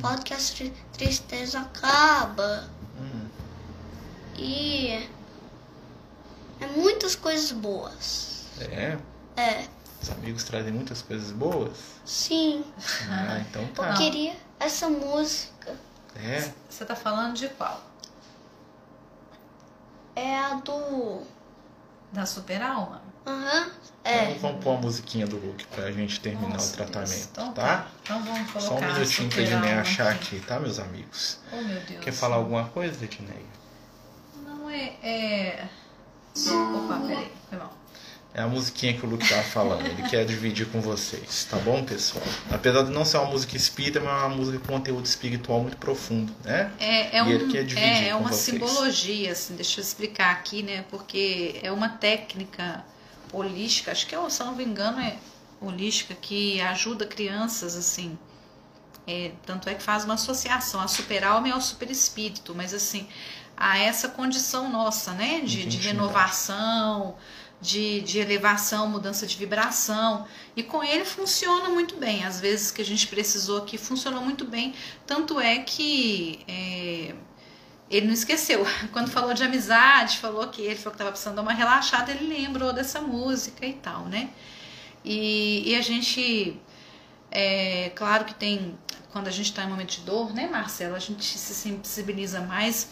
Pode 0.00 0.22
que 0.22 0.32
a 0.32 0.36
tri- 0.38 0.72
tristeza 0.92 1.60
acaba. 1.60 2.68
hum. 2.98 3.28
E 4.36 5.08
é 6.60 6.66
muitas 6.76 7.14
coisas 7.14 7.52
boas. 7.52 8.46
É, 8.60 8.96
É, 9.36 9.66
os 10.00 10.10
amigos 10.10 10.44
trazem 10.44 10.72
muitas 10.72 11.02
coisas 11.02 11.30
boas. 11.32 11.76
sim. 12.06 12.64
Ah, 13.10 13.38
então 13.40 13.62
Eu 13.62 13.68
tá. 13.68 13.94
queria 13.94 14.34
essa 14.60 14.88
música. 14.88 15.76
É, 16.16 16.50
Você 16.70 16.84
tá 16.84 16.94
falando 16.94 17.34
de 17.34 17.48
qual? 17.50 17.82
É 20.14 20.38
a 20.38 20.54
do. 20.54 21.22
Da 22.12 22.26
Super 22.26 22.62
Alma? 22.62 23.02
Aham. 23.26 23.70
então 24.00 24.12
É. 24.12 24.34
vamos 24.34 24.64
pôr 24.64 24.76
a 24.76 24.80
musiquinha 24.80 25.26
do 25.26 25.38
Hulk 25.38 25.66
pra 25.68 25.92
gente 25.92 26.20
terminar 26.20 26.54
Nossa, 26.54 26.72
o 26.72 26.76
tratamento. 26.76 27.28
Então 27.30 27.52
tá? 27.52 27.86
Então 28.02 28.22
vamos 28.22 28.50
colocar 28.50 28.60
Só 28.60 28.74
um 28.74 28.92
minutinho 28.92 29.30
pra 29.30 29.42
Alma 29.42 29.80
achar 29.80 30.12
aqui, 30.12 30.40
tá, 30.40 30.58
meus 30.58 30.78
amigos? 30.78 31.38
Oh, 31.52 31.56
meu 31.56 31.80
Deus. 31.80 32.04
Quer 32.04 32.12
falar 32.12 32.36
alguma 32.36 32.64
coisa, 32.64 33.04
Edneia? 33.04 33.46
Não 34.44 34.68
é. 34.68 34.94
é... 35.02 35.68
Opa, 36.36 37.00
peraí. 37.06 37.32
Foi 37.48 37.58
mal. 37.58 37.72
É 38.34 38.40
a 38.40 38.46
musiquinha 38.48 38.94
que 38.94 39.04
o 39.04 39.08
Luke 39.08 39.28
tava 39.28 39.42
falando, 39.42 39.84
ele 39.86 40.02
quer 40.08 40.24
dividir 40.24 40.66
com 40.70 40.80
vocês, 40.80 41.44
tá 41.50 41.58
bom, 41.58 41.84
pessoal? 41.84 42.24
Apesar 42.50 42.82
de 42.84 42.90
não 42.90 43.04
ser 43.04 43.18
uma 43.18 43.26
música 43.26 43.54
espírita, 43.56 44.00
mas 44.00 44.10
é 44.10 44.26
uma 44.26 44.36
música 44.36 44.58
com 44.58 44.72
conteúdo 44.72 45.04
espiritual 45.04 45.60
muito 45.60 45.76
profundo, 45.76 46.34
né? 46.42 46.72
É, 46.78 47.18
é, 47.18 47.22
E 47.22 47.22
um, 47.22 47.30
ele 47.30 47.52
quer 47.52 47.62
dividir 47.64 48.06
é, 48.06 48.08
é 48.08 48.14
uma 48.14 48.32
vocês. 48.32 48.56
simbologia, 48.58 49.32
assim, 49.32 49.54
deixa 49.54 49.80
eu 49.80 49.84
explicar 49.84 50.30
aqui, 50.32 50.62
né? 50.62 50.82
Porque 50.90 51.60
é 51.62 51.70
uma 51.70 51.90
técnica 51.90 52.82
holística, 53.30 53.92
acho 53.92 54.06
que 54.06 54.14
é, 54.14 54.30
se 54.30 54.40
eu 54.40 54.46
não 54.46 54.56
me 54.56 54.64
engano, 54.64 54.98
é 54.98 55.16
holística, 55.60 56.14
que 56.14 56.58
ajuda 56.62 57.04
crianças, 57.04 57.76
assim. 57.76 58.18
É, 59.06 59.32
tanto 59.44 59.68
é 59.68 59.74
que 59.74 59.82
faz 59.82 60.04
uma 60.04 60.14
associação 60.14 60.80
a 60.80 60.88
super 60.88 61.22
alma 61.24 61.48
e 61.48 61.52
ao 61.52 61.60
super 61.60 61.90
espírito, 61.90 62.54
mas 62.54 62.72
assim, 62.72 63.06
a 63.56 63.76
essa 63.78 64.08
condição 64.08 64.70
nossa, 64.70 65.12
né? 65.12 65.40
De, 65.40 65.66
de 65.66 65.76
renovação, 65.76 67.14
de, 67.62 68.00
de 68.00 68.18
elevação, 68.18 68.88
mudança 68.88 69.24
de 69.24 69.36
vibração. 69.36 70.26
E 70.56 70.62
com 70.64 70.82
ele 70.82 71.04
funciona 71.04 71.68
muito 71.68 71.96
bem. 71.96 72.24
Às 72.24 72.40
vezes 72.40 72.72
que 72.72 72.82
a 72.82 72.84
gente 72.84 73.06
precisou 73.06 73.58
aqui 73.58 73.78
funcionou 73.78 74.20
muito 74.20 74.44
bem. 74.44 74.74
Tanto 75.06 75.38
é 75.38 75.60
que 75.60 76.40
é, 76.48 77.14
ele 77.88 78.06
não 78.06 78.12
esqueceu. 78.12 78.66
Quando 78.92 79.08
falou 79.10 79.32
de 79.32 79.44
amizade, 79.44 80.18
falou 80.18 80.48
que 80.48 80.60
ele 80.60 80.74
falou 80.74 80.90
que 80.90 80.96
estava 80.96 81.10
precisando 81.12 81.36
dar 81.36 81.42
uma 81.42 81.52
relaxada, 81.52 82.10
ele 82.10 82.26
lembrou 82.26 82.72
dessa 82.72 83.00
música 83.00 83.64
e 83.64 83.74
tal, 83.74 84.06
né? 84.06 84.30
E, 85.04 85.70
e 85.70 85.76
a 85.76 85.80
gente, 85.80 86.60
é 87.30 87.90
claro 87.94 88.24
que 88.24 88.34
tem, 88.34 88.76
quando 89.12 89.28
a 89.28 89.30
gente 89.30 89.46
está 89.50 89.62
em 89.64 89.68
momento 89.68 89.90
de 89.92 90.00
dor, 90.00 90.34
né, 90.34 90.48
Marcela, 90.48 90.96
a 90.96 91.00
gente 91.00 91.24
se 91.24 91.54
sensibiliza 91.54 92.40
mais. 92.40 92.88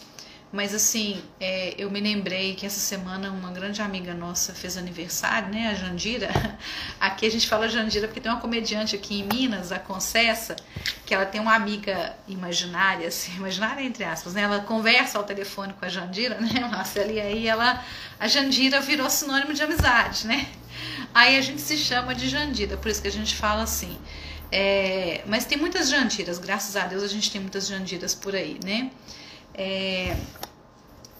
Mas 0.51 0.75
assim, 0.75 1.23
é, 1.39 1.73
eu 1.77 1.89
me 1.89 2.01
lembrei 2.01 2.55
que 2.55 2.65
essa 2.65 2.79
semana 2.79 3.31
uma 3.31 3.51
grande 3.51 3.81
amiga 3.81 4.13
nossa 4.13 4.53
fez 4.53 4.75
aniversário, 4.75 5.47
né? 5.49 5.69
A 5.69 5.73
Jandira. 5.73 6.29
Aqui 6.99 7.25
a 7.25 7.31
gente 7.31 7.47
fala 7.47 7.69
Jandira 7.69 8.07
porque 8.07 8.19
tem 8.19 8.29
uma 8.29 8.41
comediante 8.41 8.95
aqui 8.95 9.21
em 9.21 9.23
Minas, 9.23 9.71
a 9.71 9.79
Concessa, 9.79 10.57
que 11.05 11.13
ela 11.13 11.25
tem 11.25 11.39
uma 11.39 11.55
amiga 11.55 12.15
imaginária, 12.27 13.07
assim, 13.07 13.33
imaginária 13.37 13.81
entre 13.81 14.03
aspas, 14.03 14.33
né? 14.33 14.41
Ela 14.41 14.59
conversa 14.59 15.17
ao 15.17 15.23
telefone 15.23 15.73
com 15.73 15.85
a 15.85 15.89
Jandira, 15.89 16.37
né, 16.39 16.59
Marcela? 16.69 17.11
E 17.11 17.21
aí 17.21 17.47
ela, 17.47 17.83
a 18.19 18.27
Jandira 18.27 18.81
virou 18.81 19.09
sinônimo 19.09 19.53
de 19.53 19.63
amizade, 19.63 20.27
né? 20.27 20.47
Aí 21.13 21.37
a 21.37 21.41
gente 21.41 21.61
se 21.61 21.77
chama 21.77 22.13
de 22.13 22.27
Jandira, 22.27 22.75
por 22.75 22.89
isso 22.89 23.01
que 23.01 23.07
a 23.07 23.11
gente 23.11 23.35
fala 23.35 23.63
assim. 23.63 23.97
É, 24.51 25.23
mas 25.27 25.45
tem 25.45 25.57
muitas 25.57 25.89
Jandiras, 25.89 26.37
graças 26.37 26.75
a 26.75 26.85
Deus 26.85 27.03
a 27.03 27.07
gente 27.07 27.31
tem 27.31 27.39
muitas 27.39 27.67
Jandiras 27.67 28.13
por 28.13 28.35
aí, 28.35 28.59
né? 28.65 28.91
É, 29.63 30.17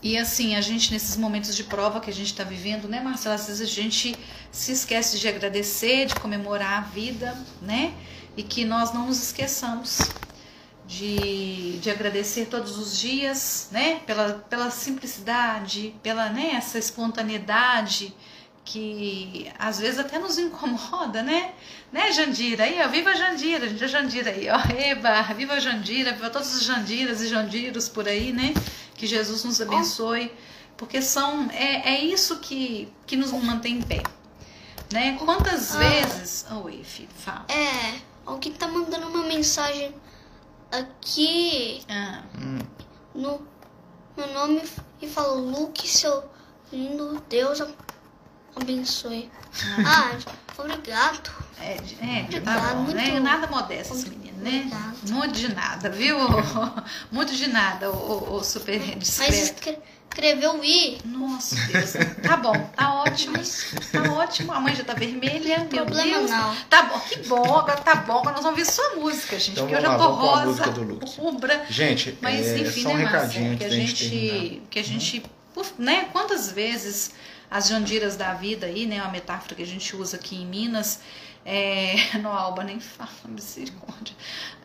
e 0.02 0.18
assim, 0.18 0.56
a 0.56 0.62
gente 0.62 0.92
nesses 0.92 1.16
momentos 1.16 1.56
de 1.56 1.64
prova 1.64 2.00
que 2.00 2.10
a 2.10 2.14
gente 2.14 2.32
está 2.32 2.44
vivendo, 2.44 2.88
né, 2.88 3.00
Marcela? 3.00 3.36
Às 3.36 3.46
vezes 3.46 3.62
a 3.62 3.72
gente 3.72 4.18
se 4.52 4.72
esquece 4.72 5.20
de 5.20 5.28
agradecer, 5.28 6.08
de 6.08 6.16
comemorar 6.16 6.80
a 6.80 6.82
vida, 6.82 7.38
né? 7.62 7.94
E 8.36 8.42
que 8.42 8.66
nós 8.66 8.92
não 8.92 9.06
nos 9.06 9.22
esqueçamos 9.22 10.00
de, 10.88 11.78
de 11.78 11.92
agradecer 11.92 12.48
todos 12.48 12.80
os 12.80 12.98
dias, 12.98 13.70
né? 13.72 14.00
Pela, 14.08 14.34
pela 14.50 14.72
simplicidade, 14.72 15.94
pela 16.02 16.30
né, 16.30 16.54
essa 16.56 16.80
espontaneidade 16.80 18.12
que 18.64 19.52
às 19.58 19.80
vezes 19.80 20.00
até 20.00 20.20
nos 20.20 20.38
incomoda, 20.38 21.22
né? 21.24 21.54
Né, 21.92 22.12
Jandira? 22.12 22.64
Aí, 22.64 22.80
ó, 22.82 22.88
viva 22.88 23.10
a 23.10 23.16
Jandira, 23.16 23.68
gente, 23.68 23.84
a 23.84 23.88
Jandira 23.88 24.32
aí, 24.32 24.48
ó, 24.50 24.58
eba, 24.80 25.22
viva 25.34 25.60
Jandira, 25.60 26.12
viva 26.14 26.30
todos 26.30 26.56
os 26.56 26.64
Jandiras 26.64 27.22
e 27.22 27.28
Jandiros 27.28 27.90
por 27.90 28.08
aí, 28.08 28.32
né? 28.32 28.54
Que 28.96 29.08
Jesus 29.08 29.44
nos 29.44 29.60
abençoe, 29.60 30.32
porque 30.78 31.02
são, 31.02 31.50
é, 31.52 31.96
é 31.96 32.02
isso 32.06 32.40
que, 32.40 32.88
que 33.08 33.16
nos 33.16 33.32
mantém 33.32 33.78
em 33.78 33.82
pé, 33.82 34.04
né? 34.94 35.18
Quantas 35.18 35.76
Ah. 35.76 35.80
vezes... 35.80 36.46
Oi, 36.64 36.84
filho, 36.84 37.10
fala. 37.18 37.46
É, 37.50 38.00
alguém 38.26 38.54
tá 38.54 38.68
mandando 38.68 39.08
uma 39.08 39.24
mensagem 39.24 39.94
aqui 40.72 41.82
Ah, 41.90 42.24
no 43.14 43.42
meu 44.16 44.28
nome 44.34 44.62
e 45.02 45.08
falou 45.08 45.40
Luke, 45.40 45.88
seu 45.88 46.24
lindo 46.72 47.22
Deus 47.28 47.60
abençoe. 48.56 49.30
Ah, 49.86 50.12
obrigado. 50.58 51.30
é, 51.62 51.78
é, 52.36 52.40
tá 52.42 52.58
bom, 52.74 52.84
né? 52.94 53.04
muito- 53.12 53.20
Nada 53.24 53.48
modesto 53.48 53.94
esse 53.94 54.10
menino, 54.10 54.38
né? 54.40 54.62
Obrigada. 54.68 54.92
Muito 55.10 55.34
de 55.40 55.54
nada, 55.54 55.90
viu? 55.90 56.18
Muito 57.12 57.34
de 57.36 57.48
nada, 57.48 57.90
o, 57.92 58.36
o, 58.36 58.44
super 58.44 58.80
Mas 58.80 59.00
discreto. 59.00 59.34
escre- 59.34 59.80
escreveu 60.10 60.64
I. 60.64 61.00
Nossa, 61.06 61.56
Deus. 61.68 61.94
Tá 62.22 62.38
bom, 62.38 62.54
tá 62.76 62.94
ótimo. 63.02 63.38
Tá 63.38 64.14
ótimo. 64.14 64.52
A 64.54 64.60
mãe 64.60 64.76
já 64.76 64.84
tá 64.84 64.94
vermelha. 64.94 65.60
Meu 65.60 65.86
Problema 65.86 66.20
Deus. 66.20 66.30
não. 66.32 66.56
Tá 66.70 66.84
bom, 66.84 67.00
que 67.00 67.20
bom. 67.28 67.44
Agora 67.44 67.78
tá 67.78 67.96
bom. 67.96 68.20
Agora 68.20 68.34
nós 68.36 68.44
vamos 68.44 68.60
ver 68.60 68.66
sua 68.66 68.96
música, 68.96 69.38
gente. 69.40 69.52
Então 69.52 69.66
porque 69.68 69.78
eu 69.78 69.82
já 69.82 69.98
tô 69.98 70.04
a 70.04 70.08
rosa, 70.08 70.64
rubra. 71.18 71.66
Gente, 71.70 72.18
Mas 72.22 72.48
é 72.48 72.60
enfim, 72.60 72.84
só 72.84 72.90
um 72.90 72.98
né, 72.98 73.06
recadinho? 73.06 73.58
Que 73.58 73.64
a 73.64 73.70
gente 73.70 74.10
terminar. 74.10 74.34
gente. 74.40 74.62
Que 74.70 74.80
a 74.80 74.84
gente. 74.84 75.24
Né, 75.78 76.08
quantas 76.14 76.52
vezes 76.52 77.12
as 77.52 77.68
jandiras 77.68 78.16
da 78.16 78.34
vida 78.34 78.66
aí, 78.66 78.88
né? 78.88 79.02
Uma 79.04 79.12
metáfora 79.12 79.54
que 79.54 79.62
a 79.62 79.68
gente 79.68 79.96
usa 79.96 80.16
aqui 80.18 80.36
em 80.42 80.46
Minas. 80.48 81.02
É, 81.46 81.96
no 82.22 82.30
Alba 82.30 82.64
nem 82.64 82.80
fala, 82.80 83.10
misericórdia. 83.28 84.16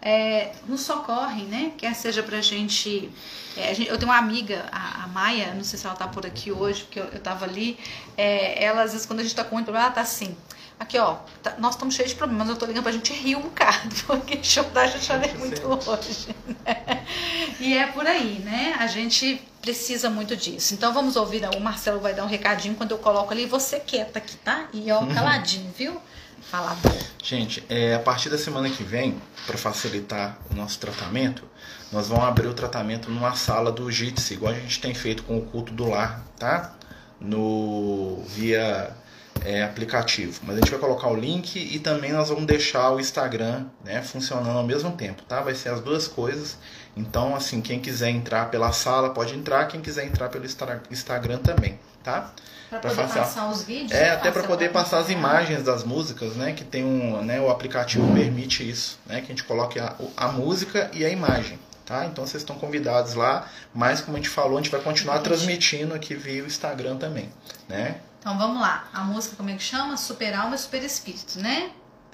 É, 0.00 0.52
nos 0.68 0.82
socorrem, 0.82 1.46
né? 1.46 1.72
Quer 1.76 1.94
seja 1.94 2.22
pra 2.22 2.40
gente, 2.40 3.10
é, 3.56 3.70
a 3.70 3.74
gente- 3.74 3.88
Eu 3.90 3.98
tenho 3.98 4.10
uma 4.10 4.18
amiga, 4.18 4.66
a, 4.70 5.04
a 5.04 5.06
Maia, 5.08 5.52
não 5.54 5.64
sei 5.64 5.78
se 5.78 5.86
ela 5.86 5.96
tá 5.96 6.06
por 6.06 6.24
aqui 6.24 6.52
hoje, 6.52 6.84
porque 6.84 7.00
eu, 7.00 7.04
eu 7.06 7.18
tava 7.20 7.44
ali. 7.44 7.78
É, 8.16 8.62
ela, 8.62 8.82
às 8.82 8.92
vezes, 8.92 9.06
quando 9.06 9.20
a 9.20 9.22
gente 9.22 9.34
tá 9.34 9.42
com 9.42 9.54
muito 9.54 9.64
problema, 9.66 9.86
ela 9.86 9.94
tá 9.94 10.02
assim. 10.02 10.36
Aqui, 10.78 10.98
ó, 10.98 11.14
tá- 11.42 11.54
nós 11.58 11.74
estamos 11.74 11.94
cheios 11.94 12.10
de 12.10 12.16
problemas, 12.18 12.46
eu 12.50 12.56
tô 12.56 12.66
ligando 12.66 12.82
pra 12.82 12.92
gente 12.92 13.10
rir 13.14 13.34
um 13.36 13.40
bocado, 13.40 13.94
porque 14.06 14.44
chorar 14.44 14.86
já 14.86 14.98
chorei 15.00 15.32
muito 15.32 15.62
hoje. 15.66 16.28
né? 16.64 17.06
E 17.58 17.74
é 17.76 17.86
por 17.86 18.06
aí, 18.06 18.38
né? 18.44 18.76
A 18.78 18.86
gente 18.86 19.40
precisa 19.66 20.08
muito 20.08 20.36
disso. 20.36 20.74
Então 20.74 20.94
vamos 20.94 21.16
ouvir, 21.16 21.42
o 21.56 21.60
Marcelo 21.60 21.98
vai 21.98 22.14
dar 22.14 22.22
um 22.22 22.28
recadinho 22.28 22.76
quando 22.76 22.92
eu 22.92 22.98
coloco 22.98 23.32
ali, 23.32 23.46
você 23.46 23.80
quieta 23.80 24.20
aqui, 24.20 24.36
tá? 24.36 24.68
E 24.72 24.92
ó, 24.92 25.04
caladinho, 25.12 25.72
viu? 25.76 26.00
Falador. 26.40 26.94
Gente, 27.20 27.64
é, 27.68 27.94
a 27.94 27.98
partir 27.98 28.28
da 28.28 28.38
semana 28.38 28.70
que 28.70 28.84
vem, 28.84 29.20
para 29.44 29.58
facilitar 29.58 30.38
o 30.48 30.54
nosso 30.54 30.78
tratamento, 30.78 31.42
nós 31.90 32.06
vamos 32.06 32.24
abrir 32.24 32.46
o 32.46 32.54
tratamento 32.54 33.10
numa 33.10 33.34
sala 33.34 33.72
do 33.72 33.90
Jitsi, 33.90 34.34
igual 34.34 34.52
a 34.52 34.56
gente 34.56 34.80
tem 34.80 34.94
feito 34.94 35.24
com 35.24 35.36
o 35.36 35.42
culto 35.42 35.72
do 35.72 35.88
lar, 35.88 36.24
tá? 36.38 36.72
No 37.20 38.22
via 38.28 38.94
é, 39.44 39.62
aplicativo. 39.62 40.40
Mas 40.44 40.56
a 40.56 40.58
gente 40.60 40.70
vai 40.70 40.80
colocar 40.80 41.08
o 41.08 41.16
link 41.16 41.56
e 41.56 41.78
também 41.78 42.12
nós 42.12 42.28
vamos 42.28 42.46
deixar 42.46 42.90
o 42.90 43.00
Instagram, 43.00 43.64
né, 43.84 44.02
funcionando 44.02 44.56
ao 44.58 44.64
mesmo 44.64 44.92
tempo, 44.92 45.22
tá? 45.22 45.40
Vai 45.40 45.54
ser 45.54 45.68
as 45.70 45.80
duas 45.80 46.08
coisas. 46.08 46.56
Então, 46.96 47.34
assim, 47.36 47.60
quem 47.60 47.78
quiser 47.78 48.08
entrar 48.10 48.50
pela 48.50 48.72
sala 48.72 49.10
pode 49.10 49.34
entrar, 49.34 49.66
quem 49.66 49.80
quiser 49.80 50.06
entrar 50.06 50.28
pelo 50.30 50.46
Instagram 50.90 51.38
também, 51.38 51.78
tá? 52.02 52.32
Pra 52.70 52.80
Pra 52.80 52.90
poder 52.90 53.02
fazer- 53.08 53.20
passar 53.20 53.48
os 53.50 53.62
vídeos. 53.62 53.92
É, 53.92 54.10
até 54.10 54.30
para 54.30 54.42
poder 54.42 54.72
passar 54.72 54.98
as 54.98 55.08
imagens 55.08 55.62
das 55.62 55.84
músicas, 55.84 56.34
né? 56.34 56.52
Que 56.52 56.64
tem 56.64 56.84
um, 56.84 57.22
né? 57.22 57.40
O 57.40 57.48
aplicativo 57.48 58.12
permite 58.12 58.68
isso, 58.68 58.98
né? 59.06 59.18
Que 59.20 59.26
a 59.26 59.28
gente 59.28 59.44
coloque 59.44 59.78
a, 59.78 59.94
a 60.16 60.28
música 60.32 60.90
e 60.92 61.04
a 61.04 61.08
imagem, 61.08 61.60
tá? 61.84 62.06
Então 62.06 62.26
vocês 62.26 62.42
estão 62.42 62.56
convidados 62.58 63.14
lá, 63.14 63.46
mas 63.72 64.00
como 64.00 64.16
a 64.16 64.20
gente 64.20 64.30
falou, 64.30 64.58
a 64.58 64.60
gente 64.62 64.70
vai 64.72 64.80
continuar 64.80 65.20
transmitindo 65.20 65.94
aqui 65.94 66.16
via 66.16 66.42
o 66.42 66.46
Instagram 66.46 66.96
também, 66.96 67.28
né? 67.68 67.98
Então 68.26 68.36
vamos 68.36 68.60
lá. 68.60 68.88
A 68.92 69.04
música, 69.04 69.36
como 69.36 69.50
é 69.50 69.54
que 69.54 69.62
chama? 69.62 69.96
Super 69.96 70.34
Alma 70.34 70.56
e 70.56 70.58
Super 70.58 70.82
Espírito, 70.82 71.38
né? 71.38 71.70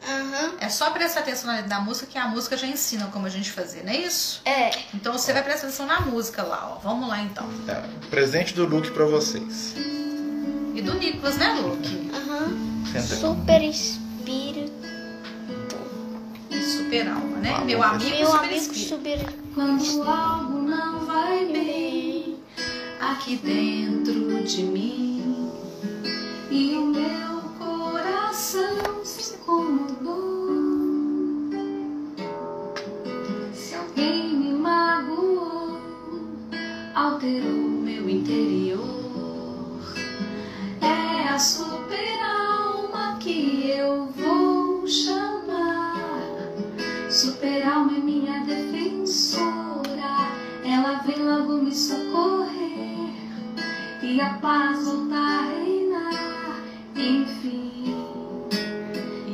Aham. 0.07 0.57
É 0.61 0.69
só 0.69 0.91
prestar 0.91 1.21
atenção 1.21 1.47
na 1.47 1.55
letra 1.55 1.71
da 1.71 1.81
música 1.81 2.05
que 2.07 2.19
a 2.19 2.29
música 2.29 2.55
já 2.55 2.67
ensina 2.67 3.07
como 3.07 3.25
a 3.25 3.31
gente 3.31 3.51
fazer, 3.51 3.83
não 3.83 3.91
é 3.91 3.97
isso? 3.97 4.43
É. 4.45 4.73
Então 4.93 5.15
você 5.15 5.33
vai 5.33 5.43
prestar 5.43 5.69
atenção 5.69 5.87
na 5.87 6.03
música 6.03 6.43
lá, 6.43 6.75
ó. 6.77 6.81
Vamos 6.81 7.09
lá 7.09 7.23
então. 7.23 7.49
É, 7.67 7.83
presente 8.11 8.53
do 8.53 8.67
Luke 8.67 8.91
para 8.91 9.07
vocês. 9.07 9.75
E 10.75 10.83
do 10.83 10.93
Nicolas, 10.99 11.39
né, 11.39 11.55
Luke? 11.55 12.11
Aham. 12.15 12.85
Senta. 12.93 13.17
Super 13.17 13.63
espírito. 13.63 14.71
E 16.51 16.63
Super 16.63 17.09
Alma, 17.09 17.39
né? 17.39 17.55
Ah, 17.57 17.65
Meu 17.65 17.83
amigo 17.83 18.11
Meu 18.11 18.27
Super 18.27 18.39
amigo 18.41 18.55
Espírito. 18.57 18.89
super 18.91 19.35
Quando 19.55 20.03
algo 20.03 20.59
não 20.59 21.07
vai 21.07 21.47
bem 21.47 22.37
aqui 23.01 23.37
dentro 23.37 24.45
de 24.45 24.63
mim 24.63 25.12
e 26.53 26.77
o 26.77 26.85
meu 26.85 27.41
coração 27.59 29.03
se 29.03 29.37
incomodou. 29.37 30.21
Se 33.55 33.75
alguém 33.75 34.37
me 34.37 34.53
magoou, 34.53 35.81
alterou 36.95 37.71
meu 37.81 38.07
interior. 38.07 38.83
É 40.83 41.29
a 41.31 41.39
super 41.39 42.21
alma 42.23 43.17
que 43.19 43.71
eu 43.71 44.09
vou 44.09 44.87
chamar. 44.87 46.29
Super 47.09 47.67
alma 47.67 47.97
é 47.97 48.01
minha 48.01 48.45
defensora, 48.45 50.29
ela 50.63 51.03
vem 51.07 51.17
logo 51.17 51.63
me 51.63 51.75
socorrer 51.75 53.09
e 54.03 54.21
a 54.21 54.35
paz 54.35 54.85
voltar. 54.85 55.72
Enfim, 57.05 57.95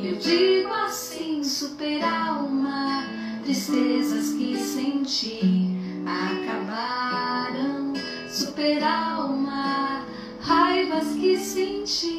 eu 0.02 0.16
digo 0.16 0.72
assim: 0.72 1.44
super 1.44 2.02
alma, 2.02 3.04
tristezas 3.44 4.30
que 4.32 4.56
senti 4.56 5.76
acabaram. 6.06 7.92
Super 8.26 8.82
alma, 8.82 10.02
raivas 10.40 11.08
que 11.08 11.36
senti 11.36 12.18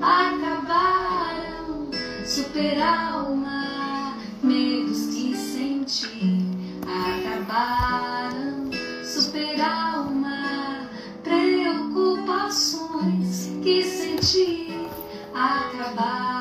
acabaram. 0.00 1.88
Super 2.26 2.82
acabaram. 15.82 16.31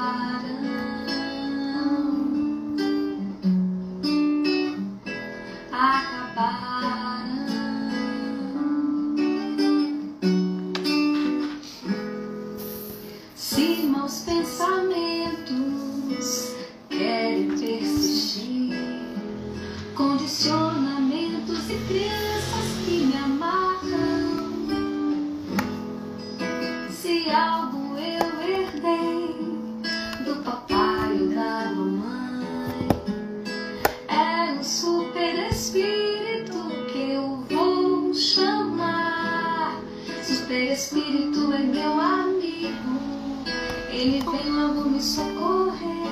Espírito 40.81 41.53
é 41.53 41.59
meu 41.59 41.99
amigo, 42.01 43.43
ele 43.91 44.19
vem 44.19 44.51
logo 44.51 44.89
me 44.89 44.99
socorrer 44.99 46.09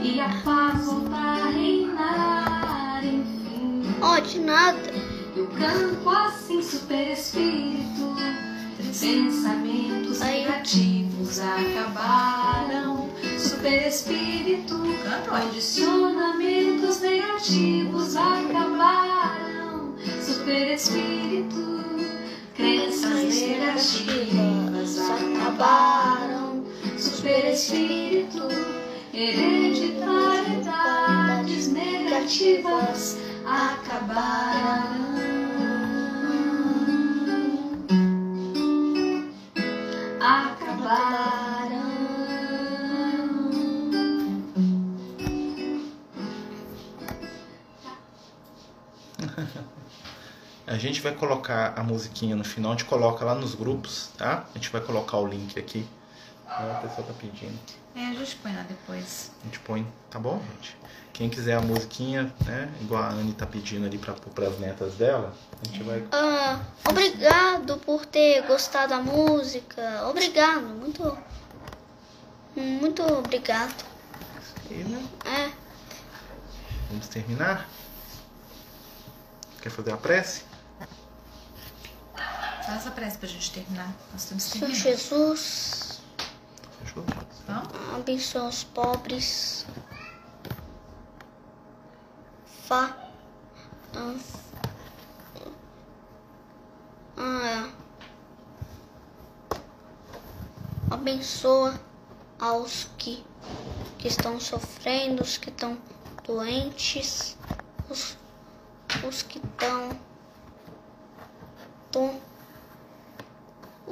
e 0.00 0.20
a 0.20 0.28
paz 0.44 0.84
voltar 0.84 1.42
a 1.42 1.50
reinar. 1.50 3.04
Enfim, 3.04 3.82
Ó, 4.00 4.20
de 4.20 4.38
nada. 4.38 4.78
eu 5.36 5.48
canto 5.48 6.08
assim, 6.08 6.62
super 6.62 7.10
espírito. 7.10 8.14
Pensamentos 9.00 10.22
Aí. 10.22 10.44
negativos 10.44 11.40
acabaram. 11.40 13.08
Super 13.36 13.88
espírito. 13.88 14.76
Condicionamentos 15.28 17.00
negativos 17.00 18.16
acabaram. 18.16 19.94
Super 20.22 20.74
espírito. 20.74 21.69
Crenças 22.60 23.40
negativas 23.40 24.98
acabaram. 25.08 26.62
Super 26.98 27.54
espírito. 27.54 28.42
Hereditariedades 29.14 31.68
negativas. 31.68 33.16
Acabaram. 33.46 35.29
Gente 50.80 51.00
vai 51.00 51.14
colocar 51.14 51.74
a 51.76 51.82
musiquinha 51.82 52.34
no 52.34 52.44
final, 52.44 52.72
a 52.72 52.74
gente 52.74 52.86
coloca 52.86 53.24
lá 53.24 53.34
nos 53.34 53.54
grupos, 53.54 54.10
tá? 54.16 54.44
A 54.54 54.58
gente 54.58 54.70
vai 54.70 54.80
colocar 54.80 55.18
o 55.18 55.26
link 55.26 55.58
aqui. 55.58 55.86
Ah, 56.46 56.78
a 56.78 56.86
pessoa 56.86 57.06
tá 57.06 57.12
pedindo. 57.20 57.58
É, 57.94 58.06
a 58.06 58.14
gente 58.14 58.36
põe 58.36 58.54
lá 58.54 58.62
depois. 58.62 59.30
A 59.42 59.44
gente 59.46 59.58
põe, 59.60 59.86
tá 60.10 60.18
bom, 60.18 60.42
gente? 60.54 60.76
Quem 61.12 61.28
quiser 61.28 61.54
a 61.54 61.60
musiquinha, 61.60 62.32
né? 62.44 62.72
Igual 62.80 63.02
a 63.02 63.08
Anne 63.10 63.32
tá 63.32 63.46
pedindo 63.46 63.86
ali 63.86 63.98
pra 63.98 64.14
pras 64.14 64.58
netas 64.58 64.94
dela, 64.94 65.34
a 65.62 65.68
gente 65.68 65.82
vai. 65.82 66.02
Ah, 66.12 66.60
obrigado 66.88 67.76
por 67.78 68.06
ter 68.06 68.42
gostado 68.46 68.90
da 68.90 68.98
música. 69.00 70.06
Obrigado, 70.08 70.62
muito. 70.62 71.18
Muito 72.56 73.02
obrigado. 73.02 73.84
E, 74.70 74.74
né? 74.74 75.04
É, 75.24 75.50
Vamos 76.90 77.06
terminar? 77.06 77.68
Quer 79.62 79.70
fazer 79.70 79.92
a 79.92 79.96
prece? 79.96 80.42
Faz 82.70 82.86
a 82.86 82.92
prece 82.92 83.18
pra 83.18 83.26
gente 83.26 83.50
terminar. 83.50 83.92
Nós 84.12 84.26
temos 84.26 84.44
que 84.44 84.50
Senhor 84.52 84.70
terminar. 84.70 84.96
Jesus, 84.96 86.00
Fechou? 86.84 87.04
Abençoa 87.96 88.44
os 88.44 88.62
pobres. 88.62 89.66
Fa. 92.68 92.96
ah, 93.96 94.14
ah, 97.16 97.70
abençoa 100.92 101.74
aos 102.38 102.86
que, 102.96 103.26
que 103.98 104.06
estão 104.06 104.38
sofrendo, 104.38 105.24
os 105.24 105.36
que 105.36 105.48
estão 105.48 105.76
doentes, 106.22 107.36
os, 107.90 108.16
os 109.02 109.22
que 109.22 109.38
estão. 109.38 109.98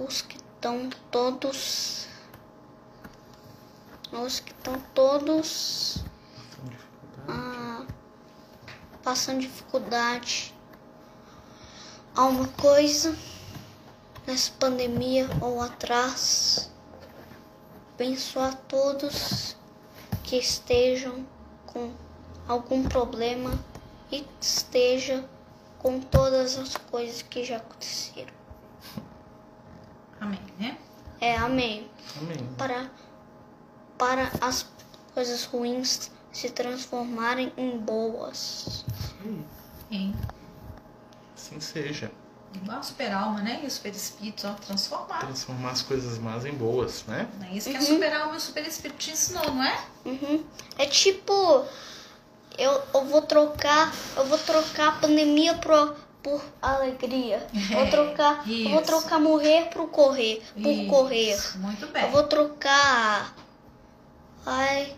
Os 0.06 0.22
que 0.22 0.36
estão 0.36 0.88
todos. 1.10 2.06
Os 4.12 4.38
que 4.38 4.52
estão 4.52 4.78
todos 4.94 6.04
ah, 7.26 7.84
passando 9.02 9.40
dificuldade. 9.40 10.54
Alguma 12.14 12.46
coisa 12.48 13.16
nessa 14.24 14.52
pandemia 14.52 15.28
ou 15.40 15.60
atrás. 15.60 16.70
Abençoa 17.94 18.50
a 18.50 18.52
todos 18.52 19.56
que 20.22 20.36
estejam 20.36 21.26
com 21.66 21.92
algum 22.46 22.84
problema 22.84 23.58
e 24.12 24.24
esteja 24.40 25.28
com 25.80 26.00
todas 26.00 26.56
as 26.56 26.76
coisas 26.76 27.22
que 27.22 27.44
já 27.44 27.56
aconteceram. 27.56 28.37
Amém, 30.20 30.40
né? 30.58 30.76
É, 31.20 31.36
amém. 31.36 31.88
Amém. 32.20 32.48
Para, 32.56 32.90
para 33.96 34.30
as 34.40 34.66
coisas 35.14 35.44
ruins 35.44 36.10
se 36.32 36.50
transformarem 36.50 37.52
em 37.56 37.78
boas. 37.78 38.84
Em 39.90 40.14
Assim 41.36 41.60
seja. 41.60 42.10
igual 42.54 42.78
a 42.78 42.82
super 42.82 43.12
alma, 43.12 43.40
né? 43.40 43.60
E 43.62 43.66
o 43.66 43.70
super 43.70 43.92
espírito, 43.92 44.46
ó, 44.46 44.52
transformar. 44.54 45.20
Transformar 45.20 45.70
as 45.70 45.82
coisas 45.82 46.18
más 46.18 46.44
em 46.44 46.52
boas, 46.52 47.04
né? 47.06 47.28
É 47.50 47.56
isso 47.56 47.70
que 47.70 47.76
a 47.76 47.80
super 47.80 48.12
alma 48.12 48.34
e 48.34 48.36
o 48.36 48.40
super 48.40 48.66
espírito 48.66 48.98
te 48.98 49.10
ensinou, 49.12 49.54
não 49.54 49.64
é? 49.64 49.84
Uhum. 50.04 50.44
É 50.76 50.86
tipo, 50.86 51.64
eu, 52.58 52.82
eu 52.92 53.04
vou 53.06 53.22
trocar, 53.22 53.92
eu 54.16 54.26
vou 54.26 54.38
trocar 54.38 54.88
a 54.88 54.92
pandemia 54.92 55.54
pro, 55.54 55.94
por 56.22 56.42
alegria. 56.60 57.46
Vou 57.72 57.86
trocar, 57.90 58.48
eu 58.48 58.70
vou 58.70 58.80
isso. 58.80 58.86
trocar 58.86 59.20
morrer 59.20 59.66
pro 59.70 59.86
correr, 59.88 60.42
por 60.54 60.70
Isso, 60.70 60.88
correr. 60.88 61.56
Muito 61.56 61.86
bem. 61.88 62.04
Eu 62.04 62.10
vou 62.10 62.22
trocar, 62.24 63.34
ai, 64.44 64.96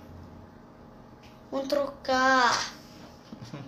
vou 1.50 1.62
trocar 1.66 2.72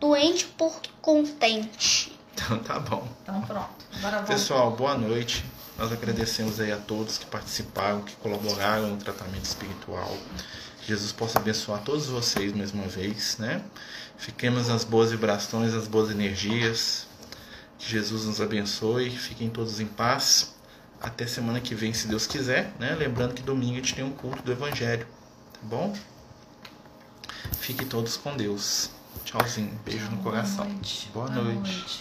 doente 0.00 0.46
por 0.46 0.80
contente. 1.00 2.18
Então 2.32 2.58
tá 2.58 2.80
bom. 2.80 3.06
Então 3.22 3.40
pronto. 3.42 3.84
Agora 3.98 4.16
vamos. 4.16 4.28
Pessoal, 4.28 4.70
boa 4.72 4.96
noite. 4.96 5.44
Nós 5.78 5.90
agradecemos 5.90 6.60
aí 6.60 6.70
a 6.72 6.76
todos 6.76 7.18
que 7.18 7.26
participaram, 7.26 8.02
que 8.02 8.14
colaboraram 8.16 8.88
no 8.88 8.96
tratamento 8.96 9.44
espiritual. 9.44 10.16
Que 10.84 10.88
Jesus 10.90 11.12
possa 11.12 11.38
abençoar 11.38 11.80
todos 11.80 12.06
vocês 12.08 12.52
mais 12.52 12.70
uma 12.72 12.86
vez, 12.86 13.38
né? 13.38 13.64
Fiquemos 14.18 14.68
nas 14.68 14.84
boas 14.84 15.10
vibrações, 15.10 15.72
nas 15.72 15.88
boas 15.88 16.10
energias. 16.10 17.06
Que 17.78 17.88
Jesus 17.90 18.26
nos 18.26 18.38
abençoe. 18.38 19.08
Fiquem 19.08 19.48
todos 19.48 19.80
em 19.80 19.86
paz. 19.86 20.54
Até 21.00 21.26
semana 21.26 21.58
que 21.58 21.74
vem, 21.74 21.94
se 21.94 22.06
Deus 22.06 22.26
quiser, 22.26 22.70
né? 22.78 22.94
Lembrando 22.94 23.32
que 23.32 23.40
domingo 23.42 23.72
a 23.72 23.76
gente 23.76 23.94
tem 23.94 24.04
um 24.04 24.10
culto 24.10 24.42
do 24.42 24.52
Evangelho, 24.52 25.06
tá 25.54 25.60
bom? 25.62 25.96
Fiquem 27.58 27.86
todos 27.86 28.18
com 28.18 28.36
Deus. 28.36 28.90
Tchauzinho. 29.24 29.78
Beijo 29.86 30.04
no 30.10 30.16
Boa 30.16 30.32
coração. 30.34 30.66
noite. 30.68 31.08
Boa 31.14 31.30
Boa 31.30 31.42
noite. 31.44 31.78
noite. 31.78 32.00